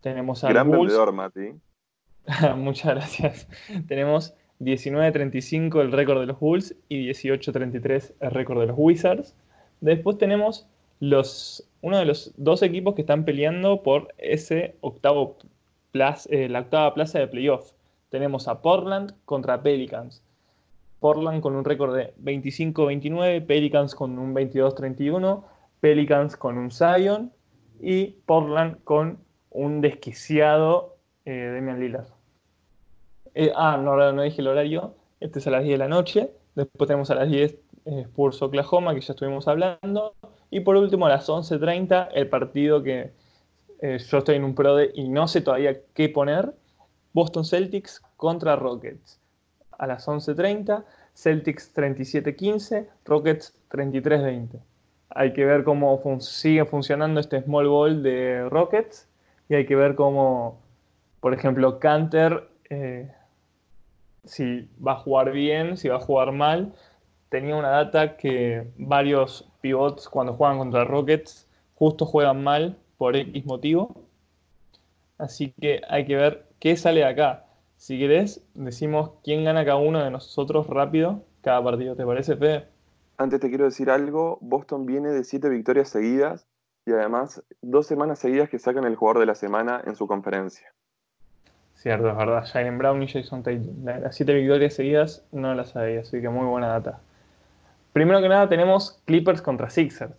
[0.00, 0.92] Tenemos a Gran Bulls.
[0.92, 1.52] vendedor, Mati.
[2.56, 3.48] Muchas gracias.
[3.88, 9.34] Tenemos 19-35 el récord de los Bulls y 18-33 el récord de los Wizards.
[9.80, 10.66] Después tenemos
[11.00, 15.38] los, uno de los dos equipos que están peleando por ese octavo
[15.94, 17.72] eh, la octava plaza de playoff.
[18.10, 20.22] Tenemos a Portland contra Pelicans.
[21.00, 25.42] Portland con un récord de 25-29, Pelicans con un 22-31,
[25.80, 27.32] Pelicans con un Zion
[27.80, 29.18] y Portland con
[29.48, 32.19] un desquiciado eh, Demian Lillard.
[33.34, 34.94] Eh, ah, no, no dije el horario.
[35.20, 36.30] Este es a las 10 de la noche.
[36.54, 37.52] Después tenemos a las 10
[37.84, 40.14] eh, Spurs Oklahoma, que ya estuvimos hablando.
[40.50, 43.12] Y por último, a las 11.30, el partido que
[43.80, 46.52] eh, yo estoy en un pro de y no sé todavía qué poner.
[47.12, 49.18] Boston Celtics contra Rockets.
[49.78, 54.60] A las 11.30, Celtics 37-15, Rockets 33-20.
[55.10, 59.08] Hay que ver cómo sigue funcionando este small ball de Rockets
[59.48, 60.60] y hay que ver cómo,
[61.20, 63.10] por ejemplo, Canter eh,
[64.24, 66.74] si va a jugar bien, si va a jugar mal.
[67.28, 73.46] Tenía una data que varios pivots cuando juegan contra Rockets justo juegan mal por X
[73.46, 74.04] motivo.
[75.18, 77.46] Así que hay que ver qué sale de acá.
[77.76, 81.96] Si querés, decimos quién gana cada uno de nosotros rápido cada partido.
[81.96, 82.68] ¿Te parece, Fede?
[83.16, 84.38] Antes te quiero decir algo.
[84.40, 86.46] Boston viene de siete victorias seguidas
[86.86, 90.72] y además dos semanas seguidas que sacan el jugador de la semana en su conferencia.
[91.80, 92.46] Cierto, es verdad.
[92.46, 93.86] Jalen Brown y Jason Tatum.
[93.86, 97.00] Las siete victorias seguidas no las sabía, así que muy buena data.
[97.94, 100.12] Primero que nada tenemos Clippers contra Sixers.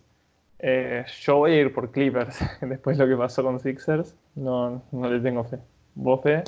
[0.58, 2.36] Eh, yo voy a ir por Clippers.
[2.60, 5.60] Después de lo que pasó con Sixers, no, no le tengo fe.
[5.94, 6.42] ¿Vos, fe?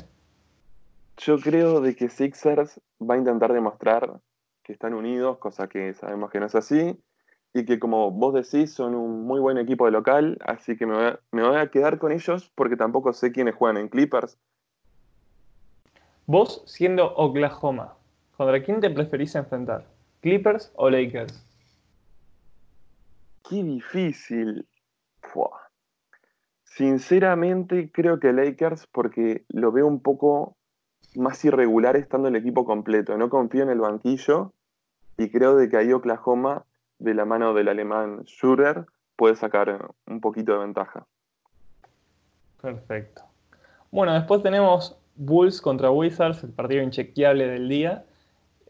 [1.19, 4.19] Yo creo de que Sixers va a intentar demostrar
[4.63, 6.99] que están unidos, cosa que sabemos que no es así,
[7.53, 10.93] y que como vos decís son un muy buen equipo de local, así que me
[10.93, 14.37] voy me voy a quedar con ellos porque tampoco sé quiénes juegan en Clippers,
[16.27, 17.93] Vos, siendo Oklahoma,
[18.35, 19.85] ¿contra quién te preferís enfrentar?
[20.21, 21.45] ¿Clippers o Lakers?
[23.47, 24.65] Qué difícil.
[26.75, 30.57] Sinceramente, creo que Lakers porque lo veo un poco
[31.15, 33.17] más irregular estando el equipo completo.
[33.17, 34.51] No confío en el banquillo
[35.17, 36.65] y creo de que ahí Oklahoma,
[36.99, 41.05] de la mano del alemán Schurer, puede sacar un poquito de ventaja.
[42.61, 43.21] Perfecto.
[43.89, 48.05] Bueno, después tenemos Bulls contra Wizards, el partido inchequeable del día.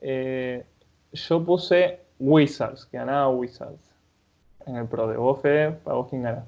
[0.01, 0.65] Eh,
[1.13, 3.93] yo puse Wizards, que ganaba Wizards.
[4.65, 6.45] En el pro de vos, ¿para vos quién gana?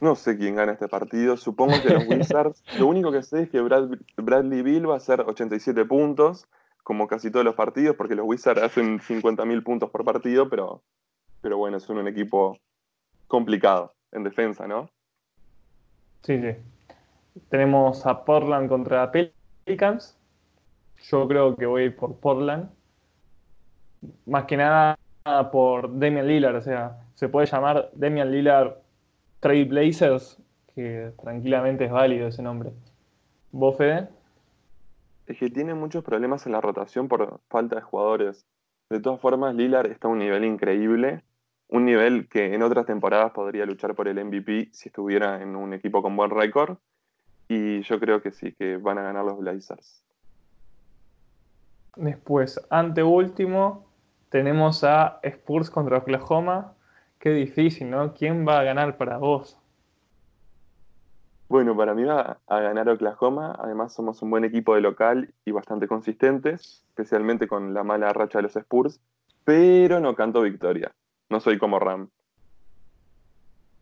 [0.00, 1.36] No sé quién gana este partido.
[1.36, 2.62] Supongo que los Wizards.
[2.78, 6.46] lo único que sé es que Bradley Bill va a hacer 87 puntos,
[6.82, 10.82] como casi todos los partidos, porque los Wizards hacen 50.000 puntos por partido, pero,
[11.40, 12.58] pero bueno, son un equipo
[13.28, 14.90] complicado en defensa, ¿no?
[16.22, 16.56] Sí, sí.
[17.48, 20.18] Tenemos a Portland contra Pelicans.
[21.10, 22.70] Yo creo que voy por Portland.
[24.26, 24.96] Más que nada
[25.50, 26.56] por Damian Lillard.
[26.56, 28.74] O sea, se puede llamar Damian Lillard
[29.40, 30.38] Trade Blazers,
[30.74, 32.70] que tranquilamente es válido ese nombre.
[33.50, 34.08] ¿Vos, Fede?
[35.26, 38.46] Es que tiene muchos problemas en la rotación por falta de jugadores.
[38.90, 41.22] De todas formas, Lillard está a un nivel increíble.
[41.68, 45.72] Un nivel que en otras temporadas podría luchar por el MVP si estuviera en un
[45.72, 46.76] equipo con buen récord.
[47.48, 50.02] Y yo creo que sí, que van a ganar los Blazers.
[51.96, 53.86] Después, ante último,
[54.30, 56.72] tenemos a Spurs contra Oklahoma.
[57.18, 58.14] Qué difícil, ¿no?
[58.14, 59.58] ¿Quién va a ganar para vos?
[61.48, 63.54] Bueno, para mí va a ganar Oklahoma.
[63.58, 68.38] Además, somos un buen equipo de local y bastante consistentes, especialmente con la mala racha
[68.38, 69.00] de los Spurs.
[69.44, 70.92] Pero no canto victoria.
[71.28, 72.08] No soy como Ram.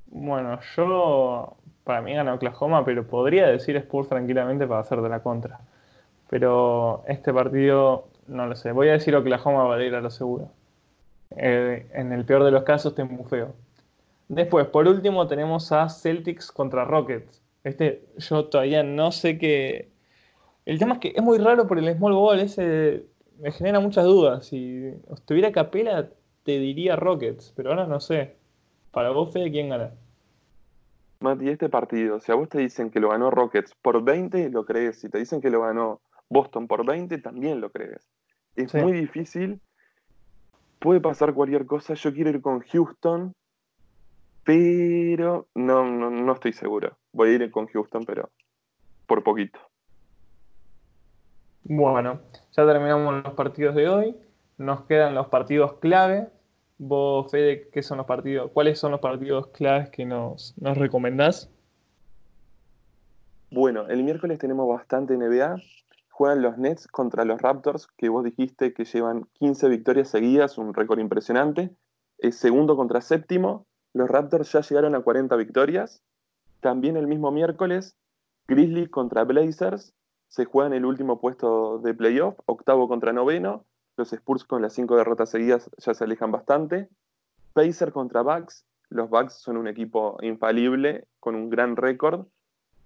[0.06, 5.22] Bueno, yo para mí gana Oklahoma, pero podría decir Spurs tranquilamente para hacer de la
[5.22, 5.60] contra.
[6.28, 8.72] Pero este partido, no lo sé.
[8.72, 10.50] Voy a decir Oklahoma para ir a lo seguro.
[11.36, 13.54] Eh, en el peor de los casos, te muy feo.
[14.28, 17.42] Después, por último, tenemos a Celtics contra Rockets.
[17.64, 19.90] Este, yo todavía no sé qué.
[20.66, 23.06] El tema es que es muy raro por el small ball, ese
[23.40, 24.46] me genera muchas dudas.
[24.46, 26.08] Si estuviera Capela,
[26.44, 28.36] te diría Rockets, pero ahora no sé.
[28.92, 29.92] Para vos, Fede, ¿quién gana?
[31.20, 34.64] Mati, este partido, si a vos te dicen que lo ganó Rockets por 20, lo
[34.64, 35.00] crees.
[35.00, 36.00] Si te dicen que lo ganó
[36.30, 38.08] Boston por 20, también lo crees.
[38.56, 39.60] Es muy difícil.
[40.78, 41.92] Puede pasar cualquier cosa.
[41.92, 43.34] Yo quiero ir con Houston,
[44.44, 46.96] pero no, no, no estoy seguro.
[47.12, 48.30] Voy a ir con Houston, pero
[49.06, 49.60] por poquito.
[51.64, 52.20] Bueno,
[52.52, 54.16] ya terminamos los partidos de hoy.
[54.56, 56.30] Nos quedan los partidos clave
[56.82, 58.50] Vos, Fede, ¿qué son los partidos?
[58.52, 61.50] ¿Cuáles son los partidos claves que nos, nos recomendás?
[63.50, 65.56] Bueno, el miércoles tenemos bastante NBA.
[66.08, 70.72] Juegan los Nets contra los Raptors, que vos dijiste que llevan 15 victorias seguidas, un
[70.72, 71.76] récord impresionante.
[72.16, 73.66] Es segundo contra séptimo.
[73.92, 76.02] Los Raptors ya llegaron a 40 victorias.
[76.60, 77.94] También el mismo miércoles,
[78.48, 79.92] Grizzlies contra Blazers.
[80.28, 83.66] Se juegan el último puesto de playoff, octavo contra noveno.
[83.96, 86.88] Los Spurs con las cinco derrotas seguidas ya se alejan bastante.
[87.52, 88.64] Pacer contra Bucks.
[88.88, 92.26] Los Bucks son un equipo infalible con un gran récord.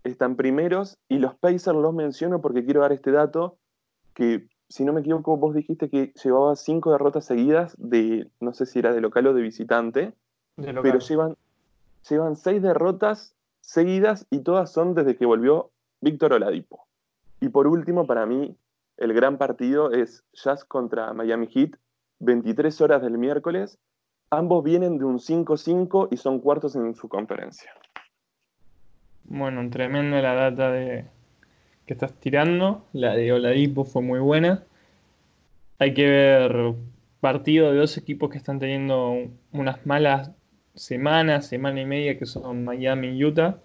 [0.03, 3.57] Están primeros y los Pacers los menciono porque quiero dar este dato
[4.13, 8.67] que, si no me equivoco, vos dijiste que llevaba cinco derrotas seguidas de, no sé
[8.67, 10.13] si era de local o de visitante,
[10.57, 11.37] pero llevan,
[12.09, 16.87] llevan seis derrotas seguidas y todas son desde que volvió Víctor Oladipo.
[17.41, 18.57] Y por último, para mí,
[18.97, 21.73] el gran partido es Jazz contra Miami Heat,
[22.21, 23.79] 23 horas del miércoles.
[24.31, 27.71] Ambos vienen de un 5-5 y son cuartos en su conferencia.
[29.25, 31.07] Bueno, tremenda la data de
[31.87, 32.85] que estás tirando.
[32.93, 34.65] La de Oladipo fue muy buena.
[35.79, 36.75] Hay que ver
[37.21, 39.17] partido de dos equipos que están teniendo
[39.53, 40.31] unas malas
[40.75, 43.59] semanas, semana y media, que son Miami y Utah.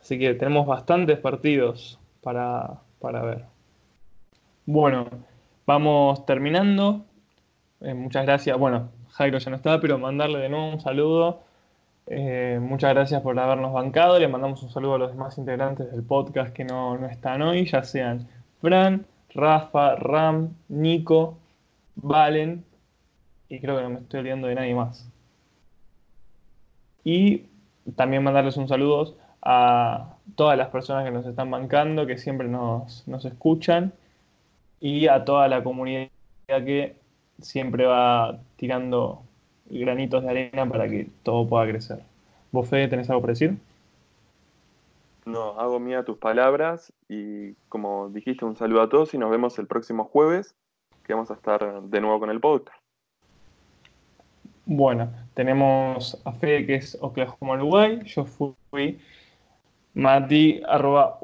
[0.00, 3.55] Así que tenemos bastantes partidos para, para ver.
[4.66, 5.08] Bueno,
[5.64, 7.04] vamos terminando.
[7.80, 8.58] Eh, muchas gracias.
[8.58, 11.44] Bueno, Jairo ya no está, pero mandarle de nuevo un saludo.
[12.08, 14.18] Eh, muchas gracias por habernos bancado.
[14.18, 17.64] Le mandamos un saludo a los demás integrantes del podcast que no, no están hoy,
[17.64, 18.26] ya sean
[18.60, 21.38] Fran, Rafa, Ram, Nico,
[21.94, 22.64] Valen,
[23.48, 25.08] y creo que no me estoy olvidando de nadie más.
[27.04, 27.44] Y
[27.94, 33.06] también mandarles un saludo a todas las personas que nos están bancando, que siempre nos,
[33.06, 33.92] nos escuchan
[34.80, 36.08] y a toda la comunidad
[36.46, 36.96] que
[37.40, 39.22] siempre va tirando
[39.68, 42.02] granitos de arena para que todo pueda crecer.
[42.52, 43.56] ¿Vos, Fede, tenés algo para decir?
[45.24, 49.58] No, hago mía tus palabras y como dijiste, un saludo a todos y nos vemos
[49.58, 50.54] el próximo jueves,
[51.02, 52.78] que vamos a estar de nuevo con el podcast.
[54.66, 58.98] Bueno, tenemos a Fede que es Oklahoma Uruguay, yo fui
[59.94, 61.18] Mati, arroba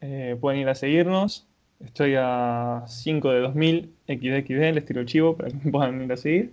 [0.00, 1.49] eh, pueden ir a seguirnos.
[1.84, 6.12] Estoy a 5 de 2000 XDXD, les tiro el chivo para que me puedan ir
[6.12, 6.52] a seguir.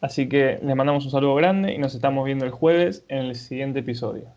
[0.00, 3.34] Así que les mandamos un saludo grande y nos estamos viendo el jueves en el
[3.34, 4.28] siguiente episodio.